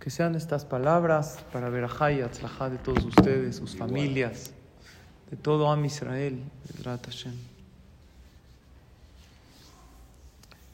Que 0.00 0.10
sean 0.10 0.34
estas 0.34 0.64
palabras 0.64 1.44
para 1.52 1.68
ver 1.68 1.84
a 1.84 2.12
y 2.12 2.16
de 2.16 2.78
todos 2.82 3.04
ustedes, 3.04 3.56
sus 3.56 3.76
familias, 3.76 4.52
de 5.30 5.36
todo 5.36 5.70
Am 5.70 5.84
Israel, 5.84 6.42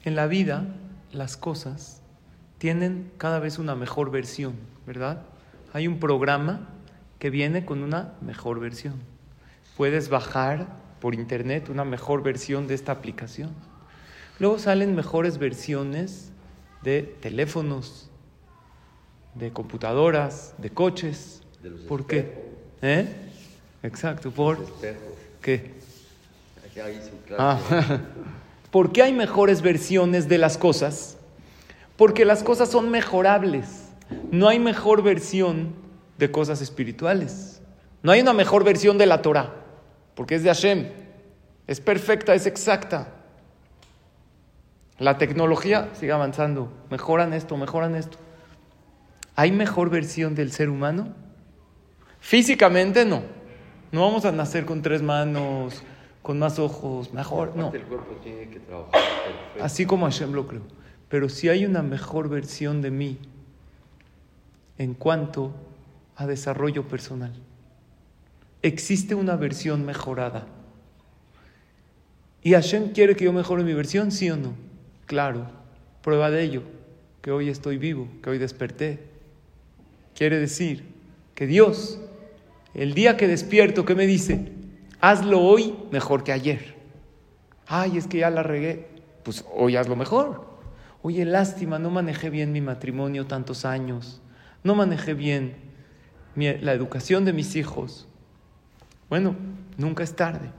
En 0.04 0.14
la 0.14 0.28
vida, 0.28 0.64
las 1.12 1.36
cosas 1.36 2.00
tienen 2.58 3.10
cada 3.18 3.40
vez 3.40 3.58
una 3.58 3.74
mejor 3.74 4.10
versión, 4.10 4.54
¿verdad? 4.86 5.22
Hay 5.72 5.88
un 5.88 5.98
programa 5.98 6.68
que 7.18 7.28
viene 7.30 7.64
con 7.64 7.82
una 7.82 8.14
mejor 8.20 8.60
versión. 8.60 8.94
Puedes 9.76 10.08
bajar 10.08 10.68
por 11.00 11.14
internet 11.14 11.68
una 11.68 11.84
mejor 11.84 12.22
versión 12.22 12.66
de 12.66 12.74
esta 12.74 12.92
aplicación. 12.92 13.50
Luego 14.38 14.58
salen 14.58 14.94
mejores 14.94 15.38
versiones 15.38 16.30
de 16.82 17.02
teléfonos, 17.02 18.10
de 19.38 19.52
computadoras, 19.52 20.54
de 20.58 20.70
coches. 20.70 21.42
¿Por 21.88 22.06
qué? 22.06 22.32
¿Eh? 22.82 23.06
Exacto, 23.82 24.30
por 24.30 24.58
qué? 25.42 25.74
Ah. 27.38 27.58
¿Por 28.70 28.92
qué 28.92 29.02
hay 29.02 29.12
mejores 29.12 29.62
versiones 29.62 30.28
de 30.28 30.38
las 30.38 30.58
cosas? 30.58 31.16
Porque 31.96 32.24
las 32.24 32.42
cosas 32.42 32.68
son 32.70 32.90
mejorables. 32.90 33.88
No 34.30 34.48
hay 34.48 34.58
mejor 34.58 35.02
versión 35.02 35.74
de 36.18 36.30
cosas 36.30 36.60
espirituales. 36.60 37.62
No 38.02 38.12
hay 38.12 38.20
una 38.20 38.32
mejor 38.32 38.64
versión 38.64 38.98
de 38.98 39.06
la 39.06 39.22
Torah, 39.22 39.54
porque 40.14 40.34
es 40.34 40.42
de 40.42 40.50
Hashem. 40.50 40.88
Es 41.66 41.80
perfecta, 41.80 42.34
es 42.34 42.46
exacta. 42.46 43.08
La 44.98 45.18
tecnología 45.18 45.90
sigue 45.94 46.12
avanzando. 46.12 46.72
Mejoran 46.90 47.32
esto, 47.32 47.56
mejoran 47.56 47.94
esto. 47.94 48.18
¿Hay 49.36 49.52
mejor 49.52 49.90
versión 49.90 50.34
del 50.34 50.50
ser 50.50 50.70
humano? 50.70 51.14
Físicamente 52.20 53.04
no. 53.04 53.22
No 53.92 54.00
vamos 54.00 54.24
a 54.24 54.32
nacer 54.32 54.64
con 54.64 54.82
tres 54.82 55.02
manos, 55.02 55.82
con 56.22 56.38
más 56.38 56.58
ojos, 56.58 57.12
mejor. 57.12 57.54
No. 57.54 57.72
Así 59.60 59.86
como 59.86 60.06
Hashem 60.06 60.32
lo 60.32 60.48
creo. 60.48 60.62
Pero 61.08 61.28
si 61.28 61.48
hay 61.48 61.66
una 61.66 61.82
mejor 61.82 62.28
versión 62.28 62.82
de 62.82 62.90
mí 62.90 63.18
en 64.78 64.94
cuanto 64.94 65.54
a 66.16 66.26
desarrollo 66.26 66.88
personal. 66.88 67.32
Existe 68.62 69.14
una 69.14 69.36
versión 69.36 69.84
mejorada. 69.84 70.46
¿Y 72.42 72.52
Hashem 72.52 72.92
quiere 72.92 73.16
que 73.16 73.24
yo 73.24 73.32
mejore 73.32 73.62
mi 73.64 73.74
versión? 73.74 74.10
¿Sí 74.10 74.30
o 74.30 74.36
no? 74.36 74.54
Claro. 75.06 75.46
Prueba 76.02 76.30
de 76.30 76.42
ello, 76.42 76.62
que 77.20 77.30
hoy 77.30 77.48
estoy 77.48 77.76
vivo, 77.78 78.08
que 78.22 78.30
hoy 78.30 78.38
desperté. 78.38 79.15
Quiere 80.16 80.38
decir 80.38 80.84
que 81.34 81.46
Dios, 81.46 82.00
el 82.72 82.94
día 82.94 83.18
que 83.18 83.28
despierto, 83.28 83.84
¿qué 83.84 83.94
me 83.94 84.06
dice? 84.06 84.50
Hazlo 85.00 85.42
hoy 85.42 85.74
mejor 85.90 86.24
que 86.24 86.32
ayer. 86.32 86.74
Ay, 87.66 87.98
es 87.98 88.06
que 88.06 88.18
ya 88.18 88.30
la 88.30 88.42
regué. 88.42 88.88
Pues 89.22 89.44
hoy 89.54 89.76
hazlo 89.76 89.94
mejor. 89.94 90.46
Oye, 91.02 91.24
lástima, 91.26 91.78
no 91.78 91.90
manejé 91.90 92.30
bien 92.30 92.50
mi 92.50 92.62
matrimonio 92.62 93.26
tantos 93.26 93.66
años. 93.66 94.22
No 94.64 94.74
manejé 94.74 95.12
bien 95.12 95.54
la 96.34 96.72
educación 96.72 97.26
de 97.26 97.34
mis 97.34 97.54
hijos. 97.54 98.08
Bueno, 99.10 99.36
nunca 99.76 100.02
es 100.02 100.16
tarde. 100.16 100.50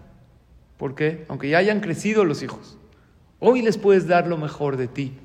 ¿Por 0.78 0.94
qué? 0.94 1.26
Aunque 1.30 1.50
ya 1.50 1.58
hayan 1.58 1.80
crecido 1.80 2.26
los 2.26 2.44
hijos. 2.44 2.78
Hoy 3.40 3.64
les 3.64 3.80
puedes 3.80 4.08
dar 4.08 4.28
lo 4.28 4.38
mejor 4.38 4.78
de 4.78 4.88
ti. 4.88 5.18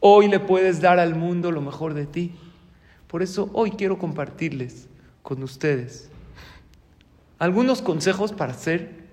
Hoy 0.00 0.28
le 0.28 0.40
puedes 0.40 0.80
dar 0.80 0.98
al 0.98 1.14
mundo 1.14 1.52
lo 1.52 1.60
mejor 1.60 1.92
de 1.92 2.06
ti. 2.06 2.34
Por 3.16 3.22
eso 3.22 3.48
hoy 3.54 3.70
quiero 3.70 3.98
compartirles 3.98 4.88
con 5.22 5.42
ustedes 5.42 6.10
algunos 7.38 7.80
consejos 7.80 8.30
para 8.30 8.52
ser 8.52 9.06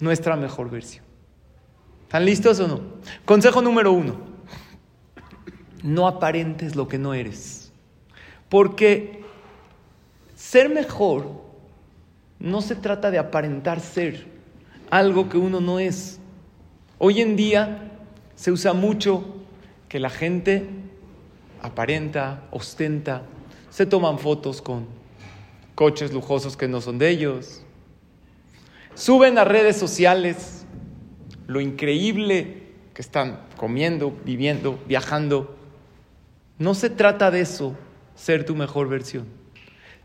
nuestra 0.00 0.36
mejor 0.36 0.68
versión. 0.68 1.02
¿Están 2.02 2.26
listos 2.26 2.60
o 2.60 2.68
no? 2.68 2.82
Consejo 3.24 3.62
número 3.62 3.90
uno. 3.90 4.18
No 5.82 6.06
aparentes 6.06 6.76
lo 6.76 6.88
que 6.88 6.98
no 6.98 7.14
eres. 7.14 7.72
Porque 8.50 9.24
ser 10.34 10.68
mejor 10.68 11.40
no 12.38 12.60
se 12.60 12.76
trata 12.76 13.10
de 13.10 13.18
aparentar 13.18 13.80
ser 13.80 14.26
algo 14.90 15.30
que 15.30 15.38
uno 15.38 15.62
no 15.62 15.78
es. 15.78 16.20
Hoy 16.98 17.22
en 17.22 17.34
día 17.34 17.92
se 18.34 18.52
usa 18.52 18.74
mucho 18.74 19.24
que 19.88 20.00
la 20.00 20.10
gente 20.10 20.68
aparenta, 21.62 22.44
ostenta, 22.50 23.22
se 23.70 23.86
toman 23.86 24.18
fotos 24.18 24.62
con 24.62 24.86
coches 25.74 26.12
lujosos 26.12 26.56
que 26.56 26.68
no 26.68 26.80
son 26.80 26.98
de 26.98 27.10
ellos, 27.10 27.62
suben 28.94 29.38
a 29.38 29.44
redes 29.44 29.76
sociales 29.76 30.64
lo 31.46 31.60
increíble 31.60 32.62
que 32.94 33.02
están 33.02 33.40
comiendo, 33.56 34.16
viviendo, 34.24 34.78
viajando. 34.86 35.56
No 36.58 36.74
se 36.74 36.88
trata 36.88 37.30
de 37.30 37.42
eso, 37.42 37.76
ser 38.14 38.44
tu 38.44 38.56
mejor 38.56 38.88
versión. 38.88 39.26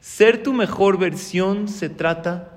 Ser 0.01 0.44
tu 0.44 0.51
mejor 0.51 0.97
versión 0.97 1.67
se 1.67 1.90
trata 1.90 2.50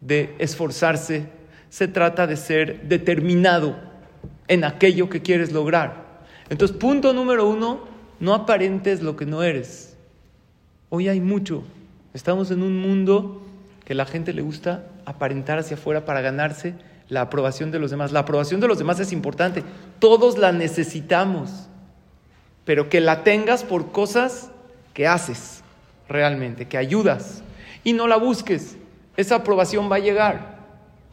de 0.00 0.34
esforzarse, 0.38 1.28
se 1.70 1.88
trata 1.88 2.26
de 2.26 2.36
ser 2.36 2.88
determinado 2.88 3.76
en 4.48 4.64
aquello 4.64 5.08
que 5.08 5.22
quieres 5.22 5.52
lograr. 5.52 6.24
Entonces, 6.50 6.76
punto 6.76 7.12
número 7.12 7.48
uno, 7.48 7.84
no 8.20 8.34
aparentes 8.34 9.02
lo 9.02 9.16
que 9.16 9.26
no 9.26 9.42
eres. 9.42 9.96
Hoy 10.90 11.08
hay 11.08 11.20
mucho. 11.20 11.64
Estamos 12.12 12.50
en 12.50 12.62
un 12.62 12.78
mundo 12.78 13.42
que 13.84 13.94
la 13.94 14.04
gente 14.04 14.32
le 14.32 14.42
gusta 14.42 14.86
aparentar 15.06 15.58
hacia 15.58 15.76
afuera 15.76 16.04
para 16.04 16.20
ganarse 16.20 16.74
la 17.08 17.22
aprobación 17.22 17.70
de 17.70 17.78
los 17.78 17.90
demás. 17.90 18.12
La 18.12 18.20
aprobación 18.20 18.60
de 18.60 18.68
los 18.68 18.78
demás 18.78 19.00
es 19.00 19.12
importante. 19.12 19.64
Todos 19.98 20.38
la 20.38 20.52
necesitamos. 20.52 21.68
Pero 22.64 22.88
que 22.88 23.00
la 23.00 23.24
tengas 23.24 23.64
por 23.64 23.90
cosas 23.90 24.50
que 24.92 25.06
haces 25.06 25.62
realmente, 26.08 26.68
que 26.68 26.76
ayudas. 26.76 27.42
Y 27.84 27.94
no 27.94 28.06
la 28.06 28.16
busques. 28.16 28.76
Esa 29.16 29.36
aprobación 29.36 29.90
va 29.90 29.96
a 29.96 30.00
llegar. 30.00 30.60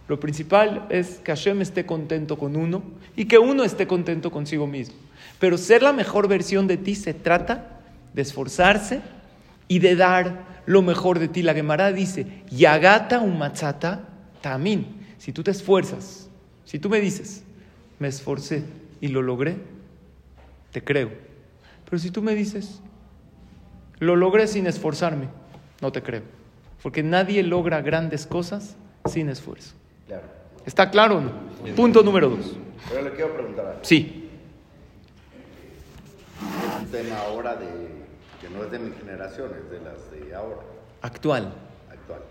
Lo 0.07 0.19
principal 0.19 0.85
es 0.89 1.19
que 1.23 1.31
Hashem 1.31 1.61
esté 1.61 1.85
contento 1.85 2.37
con 2.37 2.55
uno 2.55 2.83
y 3.15 3.25
que 3.25 3.37
uno 3.37 3.63
esté 3.63 3.87
contento 3.87 4.31
consigo 4.31 4.67
mismo. 4.67 5.06
Pero 5.39 5.57
ser 5.57 5.83
la 5.83 5.93
mejor 5.93 6.27
versión 6.27 6.67
de 6.67 6.77
ti 6.77 6.95
se 6.95 7.13
trata 7.13 7.79
de 8.13 8.21
esforzarse 8.21 9.01
y 9.67 9.79
de 9.79 9.95
dar 9.95 10.45
lo 10.65 10.81
mejor 10.81 11.19
de 11.19 11.27
ti. 11.27 11.43
La 11.43 11.53
Gemara 11.53 11.91
dice, 11.91 12.43
Yagata 12.49 13.19
umatzata 13.19 14.01
tamín. 14.41 15.05
Si 15.17 15.31
tú 15.31 15.43
te 15.43 15.51
esfuerzas, 15.51 16.29
si 16.65 16.79
tú 16.79 16.89
me 16.89 16.99
dices, 16.99 17.43
me 17.99 18.07
esforcé 18.07 18.63
y 19.01 19.07
lo 19.07 19.21
logré, 19.21 19.57
te 20.71 20.83
creo. 20.83 21.11
Pero 21.85 21.99
si 21.99 22.11
tú 22.11 22.21
me 22.21 22.35
dices, 22.35 22.81
lo 23.99 24.15
logré 24.15 24.47
sin 24.47 24.67
esforzarme, 24.67 25.27
no 25.81 25.91
te 25.91 26.01
creo. 26.03 26.23
Porque 26.83 27.03
nadie 27.03 27.43
logra 27.43 27.81
grandes 27.81 28.27
cosas 28.27 28.75
sin 29.05 29.29
esfuerzo. 29.29 29.73
¿Está 30.65 30.91
claro 30.91 31.17
o 31.17 31.21
no? 31.21 31.31
Punto 31.75 32.03
número 32.03 32.29
dos. 32.29 32.57
Pero 32.89 33.01
le 33.03 33.11
quiero 33.11 33.33
preguntar. 33.33 33.79
Sí. 33.81 34.26
Un 36.87 36.93
tema 36.93 37.17
ahora 37.19 37.53
de, 37.57 37.67
que 38.39 38.49
no 38.49 38.63
es 38.63 38.71
de 38.71 38.79
mi 38.79 38.95
generación, 38.95 39.51
es 39.61 39.69
de 39.69 39.81
las 39.81 40.09
de 40.09 40.33
ahora. 40.33 40.61
Actual. 41.01 41.53
Actual, 41.91 42.21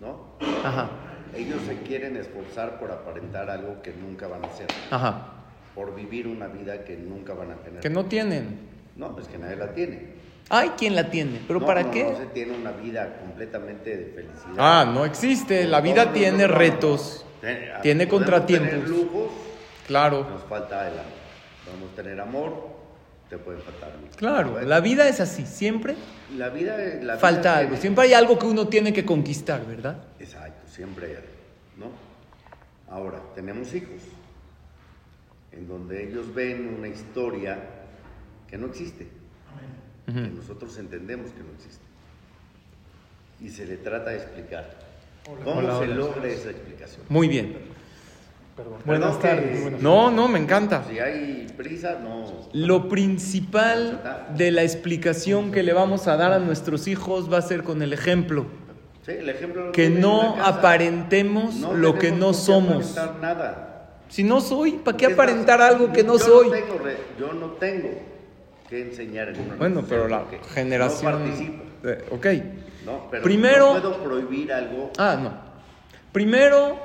¿no? 0.00 0.36
Ajá. 0.64 0.90
Ellos 1.34 1.60
se 1.66 1.76
quieren 1.80 2.16
esforzar 2.16 2.78
por 2.78 2.92
aparentar 2.92 3.50
algo 3.50 3.82
que 3.82 3.92
nunca 3.92 4.28
van 4.28 4.44
a 4.44 4.46
hacer. 4.46 4.68
Ajá. 4.92 5.32
Por 5.74 5.96
vivir 5.96 6.28
una 6.28 6.46
vida 6.46 6.84
que 6.84 6.96
nunca 6.96 7.34
van 7.34 7.50
a 7.50 7.56
tener. 7.56 7.80
Que 7.80 7.90
no 7.90 8.04
tienen. 8.04 8.60
No, 8.94 9.12
pues 9.12 9.26
que 9.26 9.38
nadie 9.38 9.56
la 9.56 9.74
tiene. 9.74 10.14
Hay 10.50 10.68
quien 10.70 10.94
la 10.94 11.10
tiene, 11.10 11.40
pero 11.48 11.66
¿para 11.66 11.90
qué? 11.90 12.04
No 12.04 12.16
se 12.16 12.26
tiene 12.26 12.56
una 12.56 12.70
vida 12.70 13.18
completamente 13.18 13.96
de 13.96 14.04
felicidad. 14.12 14.54
Ah, 14.56 14.84
no 14.84 15.04
existe. 15.04 15.64
La 15.64 15.80
vida 15.80 16.12
tiene 16.12 16.46
retos, 16.46 17.26
tiene 17.82 18.06
contratiempos. 18.06 18.70
Tener 18.70 18.88
lujos, 18.88 19.30
claro. 19.88 20.28
Nos 20.30 20.44
falta 20.44 20.86
el 20.86 20.94
amor. 20.96 21.12
Podemos 21.64 21.94
tener 21.96 22.20
amor, 22.20 22.75
te 23.28 23.38
puede 23.38 23.58
faltar 23.58 23.92
Claro, 24.16 24.60
la 24.62 24.80
vida 24.80 25.08
es 25.08 25.20
así, 25.20 25.46
siempre. 25.46 25.96
La 26.36 26.48
vida, 26.48 26.76
la 27.02 27.16
falta 27.16 27.58
algo, 27.58 27.76
siempre 27.76 28.04
hay 28.04 28.14
algo 28.14 28.38
que 28.38 28.46
uno 28.46 28.68
tiene 28.68 28.92
que 28.92 29.04
conquistar, 29.04 29.66
¿verdad? 29.66 29.98
Exacto, 30.18 30.68
siempre 30.68 31.06
hay 31.06 31.12
algo, 31.14 31.28
¿no? 31.76 31.90
Ahora, 32.92 33.20
tenemos 33.34 33.74
hijos, 33.74 34.00
en 35.52 35.66
donde 35.66 36.08
ellos 36.08 36.34
ven 36.34 36.76
una 36.78 36.88
historia 36.88 37.58
que 38.48 38.56
no 38.56 38.66
existe 38.66 39.08
que 40.06 40.30
nosotros 40.30 40.78
entendemos 40.78 41.32
que 41.32 41.40
no 41.40 41.52
existe. 41.56 41.84
Y 43.40 43.50
se 43.50 43.66
le 43.66 43.76
trata 43.76 44.10
de 44.10 44.16
explicar. 44.18 44.78
¿Cómo 45.44 45.80
se 45.80 45.88
logra 45.88 46.28
esa 46.28 46.50
explicación? 46.50 47.02
Muy 47.08 47.28
bien. 47.28 47.56
Buenas 48.84 49.18
tardes. 49.20 49.82
No, 49.82 50.10
no, 50.10 50.28
me 50.28 50.38
encanta. 50.38 50.84
Si 50.88 50.98
hay 50.98 51.46
prisa, 51.56 51.98
no. 52.02 52.24
Lo 52.52 52.88
principal 52.88 54.26
de 54.36 54.50
la 54.50 54.62
explicación 54.62 55.52
que 55.52 55.62
le 55.62 55.72
vamos 55.72 56.06
a 56.08 56.16
dar 56.16 56.32
a 56.32 56.38
nuestros 56.38 56.86
hijos 56.88 57.30
va 57.32 57.38
a 57.38 57.42
ser 57.42 57.62
con 57.62 57.82
el 57.82 57.92
ejemplo. 57.92 58.46
Sí, 59.04 59.12
el 59.12 59.28
ejemplo 59.28 59.72
que 59.72 59.90
no 59.90 60.36
aparentemos 60.42 61.56
lo 61.56 61.98
que 61.98 62.12
no 62.12 62.32
somos. 62.32 62.96
Nada. 63.20 63.72
Si 64.08 64.24
no 64.24 64.40
soy, 64.40 64.72
¿para 64.72 64.96
qué 64.96 65.06
aparentar 65.06 65.60
algo 65.60 65.92
que 65.92 66.02
no 66.02 66.18
soy? 66.18 66.50
yo 67.18 67.32
no 67.32 67.48
tengo 67.52 67.90
que 68.68 68.82
enseñar 68.82 69.28
en 69.30 69.40
una 69.40 69.54
Bueno, 69.56 69.84
pero 69.88 70.08
la 70.08 70.24
generación. 70.54 71.12
No 71.12 71.18
participo. 71.18 71.62
ok. 72.14 72.26
No, 72.84 73.08
pero 73.10 73.22
Primero. 73.22 73.74
no 73.74 73.80
puedo 73.80 74.02
prohibir 74.02 74.52
algo. 74.52 74.92
Ah, 74.96 75.18
no. 75.20 75.32
Primero, 76.12 76.78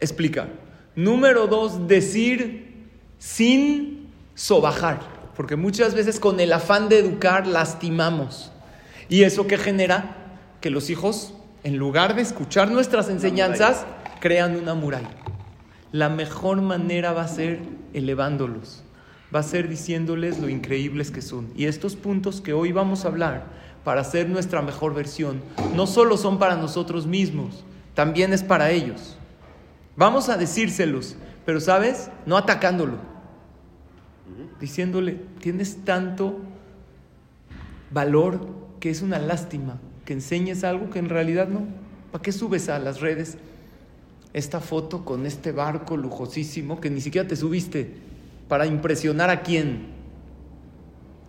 explicar. 0.00 0.48
Número 0.96 1.46
dos, 1.46 1.86
decir 1.86 2.88
sin 3.18 4.08
sobajar. 4.34 5.00
Porque 5.36 5.56
muchas 5.56 5.94
veces 5.94 6.18
con 6.18 6.40
el 6.40 6.52
afán 6.52 6.88
de 6.88 6.98
educar 6.98 7.46
lastimamos. 7.46 8.50
¿Y 9.08 9.22
eso 9.22 9.46
qué 9.46 9.56
genera? 9.56 10.16
Que 10.60 10.70
los 10.70 10.90
hijos, 10.90 11.34
en 11.64 11.76
lugar 11.76 12.14
de 12.14 12.22
escuchar 12.22 12.70
nuestras 12.70 13.08
enseñanzas, 13.08 13.86
crean 14.20 14.56
una 14.56 14.74
muralla. 14.74 15.10
La 15.92 16.08
mejor 16.08 16.60
manera 16.60 17.12
va 17.12 17.22
a 17.22 17.28
ser 17.28 17.60
elevándolos, 17.94 18.84
va 19.34 19.40
a 19.40 19.44
ser 19.44 19.68
diciéndoles 19.68 20.38
lo 20.38 20.48
increíbles 20.48 21.10
que 21.10 21.22
son. 21.22 21.48
Y 21.56 21.64
estos 21.64 21.96
puntos 21.96 22.40
que 22.40 22.52
hoy 22.52 22.70
vamos 22.70 23.04
a 23.04 23.08
hablar 23.08 23.46
para 23.82 24.04
ser 24.04 24.28
nuestra 24.28 24.62
mejor 24.62 24.94
versión, 24.94 25.40
no 25.74 25.86
solo 25.86 26.16
son 26.16 26.38
para 26.38 26.56
nosotros 26.56 27.06
mismos, 27.06 27.64
también 27.94 28.32
es 28.32 28.42
para 28.42 28.70
ellos. 28.70 29.16
Vamos 29.96 30.28
a 30.28 30.36
decírselos, 30.36 31.16
pero 31.44 31.60
sabes, 31.60 32.10
no 32.26 32.36
atacándolo, 32.36 32.98
diciéndole, 34.60 35.20
tienes 35.40 35.84
tanto 35.84 36.40
valor 37.90 38.46
que 38.78 38.90
es 38.90 39.02
una 39.02 39.18
lástima 39.18 39.78
que 40.04 40.14
enseñes 40.14 40.64
algo 40.64 40.90
que 40.90 40.98
en 40.98 41.08
realidad 41.08 41.48
no. 41.48 41.66
¿Para 42.10 42.22
qué 42.22 42.32
subes 42.32 42.68
a 42.68 42.78
las 42.78 43.00
redes 43.00 43.38
esta 44.32 44.60
foto 44.60 45.04
con 45.04 45.26
este 45.26 45.52
barco 45.52 45.96
lujosísimo 45.96 46.80
que 46.80 46.90
ni 46.90 47.00
siquiera 47.00 47.28
te 47.28 47.36
subiste? 47.36 47.94
¿Para 48.48 48.66
impresionar 48.66 49.30
a 49.30 49.42
quién? 49.42 49.88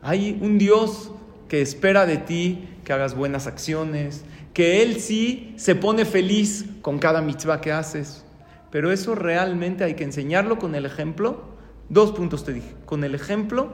Hay 0.01 0.39
un 0.41 0.57
Dios 0.57 1.11
que 1.47 1.61
espera 1.61 2.05
de 2.05 2.17
ti 2.17 2.67
que 2.83 2.93
hagas 2.93 3.15
buenas 3.15 3.45
acciones, 3.45 4.23
que 4.53 4.81
Él 4.81 4.99
sí 4.99 5.53
se 5.57 5.75
pone 5.75 6.05
feliz 6.05 6.65
con 6.81 6.97
cada 6.97 7.21
mitzvah 7.21 7.61
que 7.61 7.71
haces. 7.71 8.25
Pero 8.71 8.91
eso 8.91 9.15
realmente 9.15 9.83
hay 9.83 9.95
que 9.95 10.03
enseñarlo 10.03 10.57
con 10.57 10.75
el 10.75 10.85
ejemplo. 10.85 11.43
Dos 11.89 12.13
puntos 12.13 12.45
te 12.45 12.53
dije, 12.53 12.73
con 12.85 13.03
el 13.03 13.13
ejemplo 13.13 13.73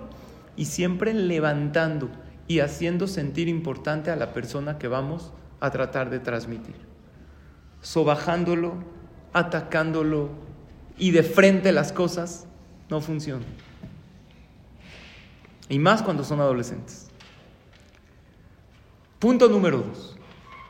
y 0.56 0.66
siempre 0.66 1.14
levantando 1.14 2.10
y 2.48 2.60
haciendo 2.60 3.08
sentir 3.08 3.48
importante 3.48 4.10
a 4.10 4.16
la 4.16 4.34
persona 4.34 4.80
que 4.80 4.88
vamos 4.88 5.32
a 5.60 5.70
tratar 5.70 6.10
de 6.10 6.20
transmitir. 6.20 6.76
Sobajándolo, 7.82 8.76
atacándolo 9.34 10.30
y 10.98 11.12
de 11.12 11.22
frente 11.22 11.72
las 11.72 11.92
cosas 11.92 12.48
no 12.90 13.02
funciona. 13.02 13.46
Y 15.70 15.78
más 15.78 16.02
cuando 16.02 16.24
son 16.24 16.40
adolescentes. 16.40 17.10
Punto 19.20 19.48
número 19.48 19.80
dos. 19.80 20.18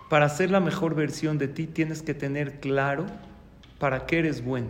Para 0.09 0.27
ser 0.29 0.51
la 0.51 0.59
mejor 0.59 0.95
versión 0.95 1.37
de 1.37 1.47
ti 1.47 1.67
tienes 1.67 2.01
que 2.01 2.13
tener 2.13 2.59
claro 2.59 3.05
para 3.79 4.05
qué 4.05 4.19
eres 4.19 4.43
bueno. 4.43 4.69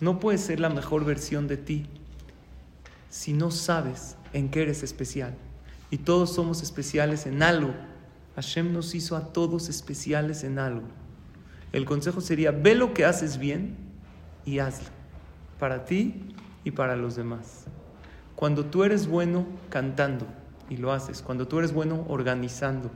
No 0.00 0.20
puedes 0.20 0.42
ser 0.42 0.60
la 0.60 0.68
mejor 0.68 1.04
versión 1.04 1.48
de 1.48 1.56
ti 1.56 1.86
si 3.08 3.32
no 3.32 3.50
sabes 3.50 4.16
en 4.32 4.50
qué 4.50 4.62
eres 4.62 4.82
especial. 4.82 5.34
Y 5.90 5.98
todos 5.98 6.34
somos 6.34 6.62
especiales 6.62 7.26
en 7.26 7.42
algo. 7.42 7.72
Hashem 8.34 8.72
nos 8.72 8.94
hizo 8.94 9.16
a 9.16 9.32
todos 9.32 9.68
especiales 9.68 10.44
en 10.44 10.58
algo. 10.58 10.86
El 11.72 11.84
consejo 11.84 12.20
sería, 12.20 12.50
ve 12.50 12.74
lo 12.74 12.92
que 12.92 13.04
haces 13.04 13.38
bien 13.38 13.76
y 14.44 14.58
hazlo. 14.58 14.88
Para 15.58 15.84
ti 15.84 16.34
y 16.64 16.72
para 16.72 16.96
los 16.96 17.16
demás. 17.16 17.64
Cuando 18.34 18.66
tú 18.66 18.84
eres 18.84 19.06
bueno 19.06 19.46
cantando 19.70 20.26
y 20.68 20.76
lo 20.76 20.92
haces. 20.92 21.22
Cuando 21.22 21.48
tú 21.48 21.58
eres 21.58 21.72
bueno 21.72 22.04
organizando 22.08 22.90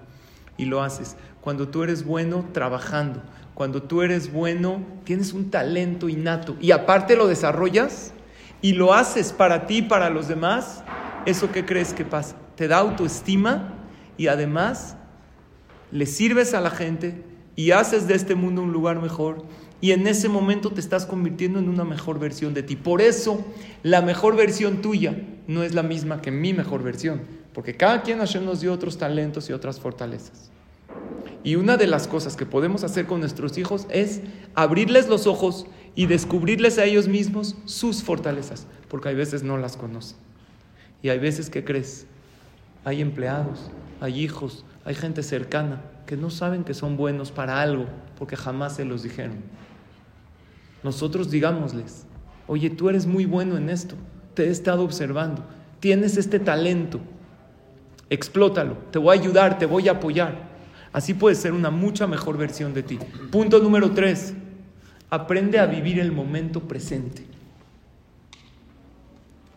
y 0.60 0.66
lo 0.66 0.82
haces. 0.82 1.16
Cuando 1.40 1.68
tú 1.68 1.82
eres 1.82 2.04
bueno 2.04 2.44
trabajando. 2.52 3.22
Cuando 3.54 3.82
tú 3.82 4.02
eres 4.02 4.30
bueno, 4.30 4.82
tienes 5.04 5.32
un 5.32 5.50
talento 5.50 6.08
innato 6.08 6.56
y 6.60 6.70
aparte 6.70 7.16
lo 7.16 7.26
desarrollas 7.26 8.12
y 8.60 8.74
lo 8.74 8.92
haces 8.92 9.32
para 9.32 9.66
ti 9.66 9.80
para 9.80 10.10
los 10.10 10.28
demás, 10.28 10.84
¿eso 11.24 11.50
qué 11.50 11.64
crees 11.64 11.94
que 11.94 12.04
pasa? 12.04 12.36
Te 12.56 12.68
da 12.68 12.78
autoestima 12.78 13.74
y 14.18 14.26
además 14.26 14.96
le 15.92 16.04
sirves 16.04 16.52
a 16.52 16.60
la 16.60 16.70
gente 16.70 17.24
y 17.56 17.70
haces 17.70 18.06
de 18.06 18.14
este 18.14 18.34
mundo 18.34 18.62
un 18.62 18.72
lugar 18.72 19.00
mejor 19.00 19.44
y 19.80 19.92
en 19.92 20.06
ese 20.06 20.28
momento 20.28 20.70
te 20.70 20.80
estás 20.80 21.06
convirtiendo 21.06 21.58
en 21.58 21.70
una 21.70 21.84
mejor 21.84 22.18
versión 22.18 22.52
de 22.52 22.62
ti. 22.62 22.76
Por 22.76 23.00
eso, 23.00 23.44
la 23.82 24.02
mejor 24.02 24.36
versión 24.36 24.82
tuya 24.82 25.16
no 25.46 25.62
es 25.62 25.74
la 25.74 25.82
misma 25.82 26.20
que 26.20 26.30
mi 26.30 26.52
mejor 26.52 26.82
versión, 26.82 27.22
porque 27.52 27.76
cada 27.76 28.02
quien 28.02 28.18
Hashem 28.18 28.44
nos 28.44 28.60
dio 28.60 28.72
otros 28.72 28.98
talentos 28.98 29.48
y 29.50 29.52
otras 29.52 29.80
fortalezas. 29.80 30.50
Y 31.42 31.56
una 31.56 31.76
de 31.76 31.86
las 31.86 32.06
cosas 32.06 32.36
que 32.36 32.46
podemos 32.46 32.84
hacer 32.84 33.06
con 33.06 33.20
nuestros 33.20 33.56
hijos 33.56 33.86
es 33.90 34.20
abrirles 34.54 35.08
los 35.08 35.26
ojos 35.26 35.66
y 35.94 36.06
descubrirles 36.06 36.78
a 36.78 36.84
ellos 36.84 37.08
mismos 37.08 37.56
sus 37.64 38.02
fortalezas, 38.02 38.66
porque 38.88 39.08
hay 39.08 39.14
veces 39.14 39.42
no 39.42 39.56
las 39.56 39.76
conocen. 39.76 40.18
Y 41.02 41.08
hay 41.08 41.18
veces 41.18 41.48
que 41.48 41.64
crees, 41.64 42.06
hay 42.84 43.00
empleados, 43.00 43.70
hay 44.00 44.20
hijos, 44.20 44.64
hay 44.84 44.94
gente 44.94 45.22
cercana 45.22 45.82
que 46.06 46.16
no 46.16 46.30
saben 46.30 46.64
que 46.64 46.74
son 46.74 46.96
buenos 46.96 47.30
para 47.30 47.62
algo, 47.62 47.86
porque 48.18 48.36
jamás 48.36 48.76
se 48.76 48.84
los 48.84 49.02
dijeron. 49.02 49.38
Nosotros 50.82 51.30
digámosles, 51.30 52.04
oye, 52.46 52.68
tú 52.70 52.88
eres 52.88 53.06
muy 53.06 53.24
bueno 53.26 53.56
en 53.56 53.70
esto, 53.70 53.94
te 54.34 54.46
he 54.46 54.50
estado 54.50 54.82
observando, 54.82 55.44
tienes 55.78 56.16
este 56.16 56.38
talento, 56.38 57.00
explótalo, 58.10 58.74
te 58.90 58.98
voy 58.98 59.16
a 59.16 59.20
ayudar, 59.20 59.58
te 59.58 59.66
voy 59.66 59.88
a 59.88 59.92
apoyar. 59.92 60.50
Así 60.92 61.14
puedes 61.14 61.38
ser 61.38 61.52
una 61.52 61.70
mucha 61.70 62.06
mejor 62.06 62.36
versión 62.36 62.74
de 62.74 62.82
ti. 62.82 62.98
Punto 63.30 63.60
número 63.60 63.92
tres, 63.92 64.34
aprende 65.08 65.58
a 65.58 65.66
vivir 65.66 66.00
el 66.00 66.12
momento 66.12 66.60
presente. 66.60 67.24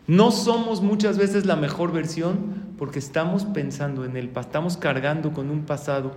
No 0.06 0.30
somos 0.30 0.82
muchas 0.82 1.18
veces 1.18 1.46
la 1.46 1.56
mejor 1.56 1.90
versión 1.90 2.74
porque 2.78 2.98
estamos 2.98 3.44
pensando 3.46 4.04
en 4.04 4.16
el 4.16 4.28
pasado, 4.28 4.48
estamos 4.48 4.76
cargando 4.76 5.32
con 5.32 5.50
un 5.50 5.64
pasado 5.64 6.14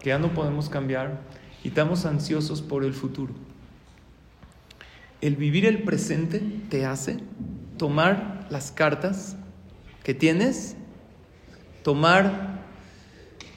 que 0.00 0.10
ya 0.10 0.18
no 0.18 0.34
podemos 0.34 0.68
cambiar 0.68 1.20
y 1.64 1.68
estamos 1.68 2.04
ansiosos 2.04 2.60
por 2.60 2.84
el 2.84 2.92
futuro. 2.92 3.32
El 5.20 5.36
vivir 5.36 5.64
el 5.64 5.82
presente 5.82 6.42
te 6.68 6.84
hace 6.84 7.18
tomar 7.78 8.46
las 8.50 8.70
cartas 8.70 9.36
que 10.02 10.14
tienes, 10.14 10.76
tomar 11.82 12.62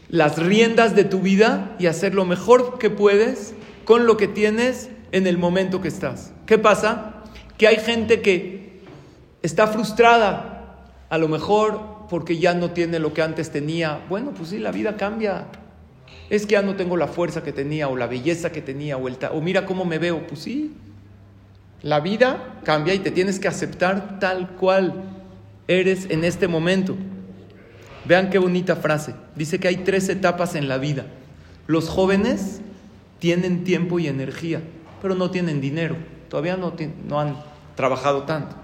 las 0.09 0.37
riendas 0.37 0.95
de 0.95 1.03
tu 1.03 1.19
vida 1.19 1.75
y 1.79 1.87
hacer 1.87 2.13
lo 2.13 2.25
mejor 2.25 2.77
que 2.77 2.89
puedes 2.89 3.53
con 3.85 4.05
lo 4.05 4.17
que 4.17 4.27
tienes 4.27 4.89
en 5.11 5.27
el 5.27 5.37
momento 5.37 5.81
que 5.81 5.87
estás. 5.87 6.33
¿Qué 6.45 6.57
pasa? 6.57 7.23
Que 7.57 7.67
hay 7.67 7.77
gente 7.77 8.21
que 8.21 8.81
está 9.41 9.67
frustrada, 9.67 10.85
a 11.09 11.17
lo 11.17 11.27
mejor 11.27 12.07
porque 12.09 12.37
ya 12.37 12.53
no 12.53 12.71
tiene 12.71 12.99
lo 12.99 13.13
que 13.13 13.21
antes 13.21 13.51
tenía. 13.51 14.01
Bueno, 14.09 14.31
pues 14.31 14.49
sí, 14.49 14.59
la 14.59 14.71
vida 14.71 14.97
cambia. 14.97 15.45
Es 16.29 16.45
que 16.45 16.53
ya 16.53 16.61
no 16.61 16.75
tengo 16.75 16.97
la 16.97 17.07
fuerza 17.07 17.43
que 17.43 17.51
tenía 17.51 17.87
o 17.87 17.95
la 17.95 18.07
belleza 18.07 18.51
que 18.51 18.61
tenía 18.61 18.97
o, 18.97 19.07
el 19.07 19.17
o 19.31 19.41
mira 19.41 19.65
cómo 19.65 19.85
me 19.85 19.99
veo. 19.99 20.25
Pues 20.27 20.41
sí, 20.41 20.73
la 21.81 21.99
vida 21.99 22.59
cambia 22.63 22.93
y 22.93 22.99
te 22.99 23.11
tienes 23.11 23.39
que 23.39 23.47
aceptar 23.47 24.19
tal 24.19 24.49
cual 24.55 25.03
eres 25.67 26.09
en 26.09 26.23
este 26.23 26.47
momento. 26.47 26.95
Vean 28.07 28.29
qué 28.29 28.37
bonita 28.37 28.75
frase. 28.75 29.15
Dice 29.35 29.59
que 29.59 29.67
hay 29.67 29.77
tres 29.77 30.09
etapas 30.09 30.55
en 30.55 30.67
la 30.67 30.77
vida. 30.77 31.05
Los 31.67 31.89
jóvenes 31.89 32.61
tienen 33.19 33.63
tiempo 33.63 33.97
y 33.99 34.07
energía, 34.07 34.61
pero 35.01 35.15
no 35.15 35.31
tienen 35.31 35.61
dinero. 35.61 35.95
Todavía 36.29 36.57
no, 36.57 37.19
han 37.19 37.37
trabajado 37.75 38.23
tanto. 38.23 38.55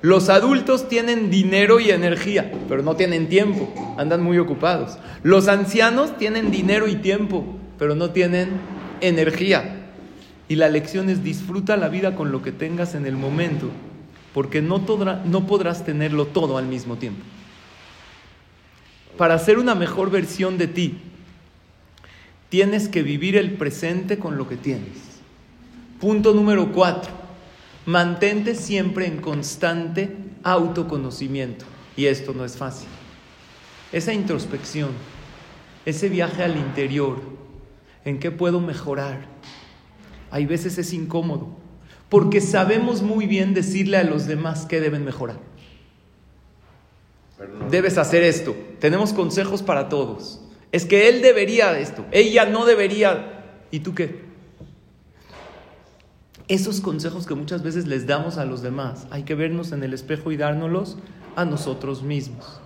Los 0.00 0.28
adultos 0.28 0.88
tienen 0.88 1.30
dinero 1.30 1.80
y 1.80 1.90
energía, 1.90 2.52
pero 2.68 2.82
no 2.82 2.94
tienen 2.94 3.28
tiempo, 3.28 3.68
andan 3.98 4.22
muy 4.22 4.38
ocupados. 4.38 4.96
Los 5.22 5.48
ancianos 5.48 6.16
tienen 6.18 6.50
dinero 6.50 6.86
y 6.86 6.96
tiempo, 6.96 7.44
pero 7.78 7.94
no 7.94 8.10
tienen 8.10 8.50
energía. 9.00 9.86
Y 10.48 10.56
la 10.56 10.68
lección 10.68 11.10
es 11.10 11.22
disfruta 11.22 11.76
la 11.76 11.88
vida 11.88 12.14
con 12.14 12.32
lo 12.32 12.42
que 12.42 12.52
tengas 12.52 12.94
en 12.94 13.06
el 13.06 13.16
momento, 13.16 13.68
porque 14.32 14.62
no 14.62 15.46
podrás 15.46 15.84
tenerlo 15.84 16.26
todo 16.26 16.58
al 16.58 16.66
mismo 16.66 16.96
tiempo 16.96 17.22
para 19.18 19.38
ser 19.38 19.58
una 19.58 19.74
mejor 19.74 20.10
versión 20.10 20.56
de 20.56 20.68
ti, 20.68 20.98
tienes 22.48 22.88
que 22.88 23.02
vivir 23.02 23.36
el 23.36 23.52
presente 23.58 24.18
con 24.18 24.38
lo 24.38 24.48
que 24.48 24.56
tienes. 24.56 24.96
Punto 26.00 26.32
número 26.32 26.72
cuatro. 26.72 27.10
Mantente 27.84 28.54
siempre 28.54 29.06
en 29.06 29.20
constante 29.20 30.16
autoconocimiento. 30.44 31.64
Y 31.96 32.06
esto 32.06 32.32
no 32.32 32.44
es 32.44 32.56
fácil. 32.56 32.88
Esa 33.92 34.12
introspección, 34.12 34.90
ese 35.84 36.08
viaje 36.08 36.44
al 36.44 36.56
interior, 36.56 37.20
en 38.04 38.20
qué 38.20 38.30
puedo 38.30 38.60
mejorar. 38.60 39.26
Hay 40.30 40.46
veces 40.46 40.78
es 40.78 40.92
incómodo, 40.92 41.48
porque 42.08 42.40
sabemos 42.40 43.02
muy 43.02 43.26
bien 43.26 43.52
decirle 43.52 43.96
a 43.96 44.04
los 44.04 44.26
demás 44.26 44.66
qué 44.66 44.80
deben 44.80 45.04
mejorar. 45.04 45.40
Debes 47.70 47.98
hacer 47.98 48.22
esto. 48.22 48.56
Tenemos 48.80 49.12
consejos 49.12 49.62
para 49.62 49.88
todos. 49.88 50.40
Es 50.70 50.84
que 50.84 51.08
él 51.08 51.22
debería 51.22 51.78
esto, 51.78 52.04
ella 52.10 52.44
no 52.44 52.66
debería. 52.66 53.56
¿Y 53.70 53.80
tú 53.80 53.94
qué? 53.94 54.28
Esos 56.46 56.80
consejos 56.80 57.26
que 57.26 57.34
muchas 57.34 57.62
veces 57.62 57.86
les 57.86 58.06
damos 58.06 58.38
a 58.38 58.44
los 58.44 58.62
demás, 58.62 59.06
hay 59.10 59.22
que 59.22 59.34
vernos 59.34 59.72
en 59.72 59.82
el 59.82 59.92
espejo 59.92 60.32
y 60.32 60.36
dárnoslos 60.36 60.96
a 61.36 61.44
nosotros 61.44 62.02
mismos. 62.02 62.60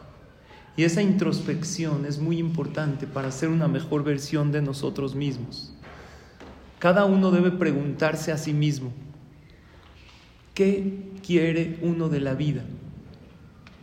Y 0.76 0.84
esa 0.84 1.02
introspección 1.02 2.06
es 2.06 2.18
muy 2.18 2.38
importante 2.38 3.06
para 3.06 3.30
ser 3.30 3.50
una 3.50 3.68
mejor 3.68 4.04
versión 4.04 4.52
de 4.52 4.62
nosotros 4.62 5.14
mismos. 5.14 5.74
Cada 6.78 7.04
uno 7.04 7.30
debe 7.30 7.50
preguntarse 7.50 8.32
a 8.32 8.38
sí 8.38 8.52
mismo, 8.52 8.92
¿qué 10.54 11.10
quiere 11.24 11.78
uno 11.82 12.08
de 12.08 12.20
la 12.20 12.34
vida? 12.34 12.62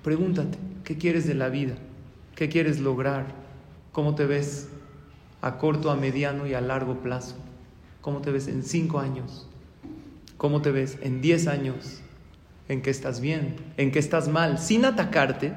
Pregúntate, 0.03 0.58
¿qué 0.89 0.98
quieres 0.98 1.27
de 1.27 1.36
la 1.36 1.50
vida? 1.50 1.75
¿Qué 2.36 2.50
quieres 2.50 2.79
lograr? 2.79 3.27
¿Cómo 3.91 4.15
te 4.15 4.25
ves 4.25 4.69
a 5.39 5.60
corto, 5.60 5.91
a 5.91 5.96
mediano 5.96 6.48
y 6.48 6.55
a 6.55 6.62
largo 6.62 6.96
plazo? 6.96 7.36
¿Cómo 8.01 8.22
te 8.22 8.31
ves 8.31 8.48
en 8.48 8.63
cinco 8.63 8.98
años? 8.98 9.48
¿Cómo 10.38 10.63
te 10.63 10.72
ves 10.72 10.98
en 11.03 11.22
diez 11.22 11.46
años? 11.46 12.01
¿En 12.69 12.81
qué 12.81 12.89
estás 12.89 13.22
bien? 13.22 13.58
¿En 13.77 13.91
qué 13.91 14.00
estás 14.00 14.29
mal? 14.29 14.58
Sin 14.58 14.84
atacarte, 14.84 15.53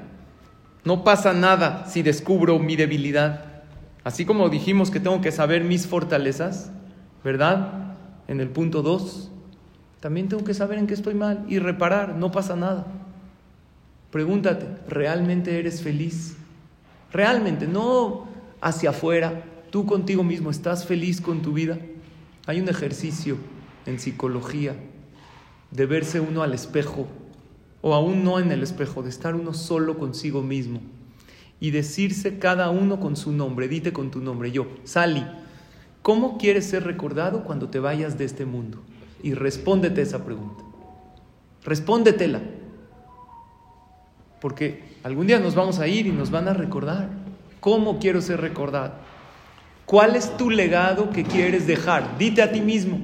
no 0.84 1.02
pasa 1.02 1.32
nada 1.32 1.86
si 1.86 2.02
descubro 2.02 2.58
mi 2.58 2.76
debilidad. 2.76 3.62
Así 4.04 4.26
como 4.26 4.50
dijimos 4.50 4.90
que 4.90 5.00
tengo 5.00 5.22
que 5.22 5.32
saber 5.32 5.64
mis 5.64 5.86
fortalezas, 5.86 6.72
¿verdad? 7.24 7.94
En 8.28 8.38
el 8.38 8.50
punto 8.50 8.82
2, 8.82 9.30
también 10.00 10.28
tengo 10.28 10.44
que 10.44 10.52
saber 10.52 10.76
en 10.76 10.86
qué 10.86 10.92
estoy 10.92 11.14
mal 11.14 11.46
y 11.48 11.58
reparar, 11.58 12.16
no 12.16 12.32
pasa 12.32 12.54
nada. 12.54 12.84
Pregúntate, 14.12 14.66
¿realmente 14.88 15.58
eres 15.58 15.82
feliz? 15.82 16.36
Realmente, 17.10 17.66
no 17.66 18.28
hacia 18.60 18.90
afuera, 18.90 19.42
tú 19.70 19.86
contigo 19.86 20.22
mismo, 20.22 20.50
¿estás 20.50 20.86
feliz 20.86 21.22
con 21.22 21.40
tu 21.40 21.54
vida? 21.54 21.78
Hay 22.46 22.60
un 22.60 22.68
ejercicio 22.68 23.38
en 23.86 23.98
psicología 23.98 24.76
de 25.70 25.86
verse 25.86 26.20
uno 26.20 26.42
al 26.42 26.52
espejo 26.52 27.08
o 27.80 27.94
aún 27.94 28.22
no 28.22 28.38
en 28.38 28.52
el 28.52 28.62
espejo, 28.62 29.02
de 29.02 29.08
estar 29.08 29.34
uno 29.34 29.54
solo 29.54 29.98
consigo 29.98 30.42
mismo 30.42 30.80
y 31.58 31.70
decirse 31.70 32.38
cada 32.38 32.68
uno 32.68 33.00
con 33.00 33.16
su 33.16 33.32
nombre, 33.32 33.66
dite 33.66 33.94
con 33.94 34.10
tu 34.10 34.20
nombre, 34.20 34.52
yo, 34.52 34.66
Sally, 34.84 35.24
¿cómo 36.02 36.36
quieres 36.36 36.66
ser 36.66 36.84
recordado 36.84 37.44
cuando 37.44 37.70
te 37.70 37.78
vayas 37.78 38.18
de 38.18 38.26
este 38.26 38.44
mundo? 38.44 38.82
Y 39.22 39.32
respóndete 39.32 40.02
esa 40.02 40.22
pregunta, 40.22 40.62
respóndetela, 41.64 42.42
porque 44.42 44.82
algún 45.02 45.26
día 45.26 45.38
nos 45.38 45.54
vamos 45.54 45.78
a 45.78 45.86
ir 45.86 46.06
y 46.06 46.12
nos 46.12 46.30
van 46.30 46.48
a 46.48 46.52
recordar. 46.52 47.08
¿Cómo 47.60 47.98
quiero 47.98 48.20
ser 48.20 48.42
recordado? 48.42 48.92
¿Cuál 49.86 50.16
es 50.16 50.36
tu 50.36 50.50
legado 50.50 51.08
que 51.10 51.24
quieres 51.24 51.66
dejar? 51.66 52.18
Dite 52.18 52.42
a 52.42 52.52
ti 52.52 52.60
mismo. 52.60 52.98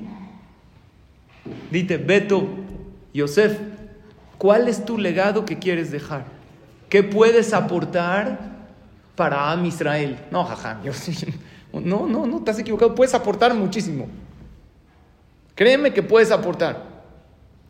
Dite, 1.70 1.96
Beto, 1.96 2.46
Yosef, 3.14 3.58
¿Cuál 4.38 4.68
es 4.68 4.84
tu 4.84 4.96
legado 4.96 5.44
que 5.44 5.58
quieres 5.58 5.90
dejar? 5.90 6.24
¿Qué 6.88 7.02
puedes 7.02 7.52
aportar 7.52 8.38
para 9.16 9.50
Am 9.50 9.64
Israel? 9.66 10.16
No, 10.30 10.44
jaja, 10.44 10.80
yo. 10.82 10.92
No, 11.70 12.06
no, 12.06 12.26
no, 12.26 12.42
te 12.42 12.50
has 12.50 12.58
equivocado. 12.58 12.94
Puedes 12.94 13.12
aportar 13.12 13.52
muchísimo. 13.52 14.08
Créeme 15.54 15.92
que 15.92 16.02
puedes 16.02 16.30
aportar. 16.30 16.82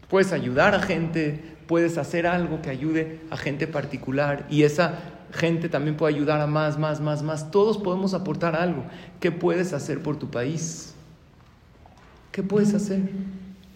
Puedes 0.08 0.32
ayudar 0.32 0.74
a 0.74 0.80
gente, 0.80 1.56
puedes 1.68 1.98
hacer 1.98 2.26
algo 2.26 2.60
que 2.60 2.70
ayude 2.70 3.20
a 3.30 3.36
gente 3.36 3.68
particular 3.68 4.46
y 4.50 4.64
esa 4.64 4.98
gente 5.32 5.68
también 5.68 5.96
puede 5.96 6.14
ayudar 6.14 6.40
a 6.40 6.48
más, 6.48 6.78
más, 6.78 7.00
más, 7.00 7.22
más. 7.22 7.52
Todos 7.52 7.78
podemos 7.78 8.14
aportar 8.14 8.56
algo. 8.56 8.82
¿Qué 9.20 9.30
puedes 9.30 9.72
hacer 9.72 10.02
por 10.02 10.18
tu 10.18 10.28
país? 10.28 10.94
¿Qué 12.32 12.42
puedes 12.42 12.74
hacer? 12.74 13.02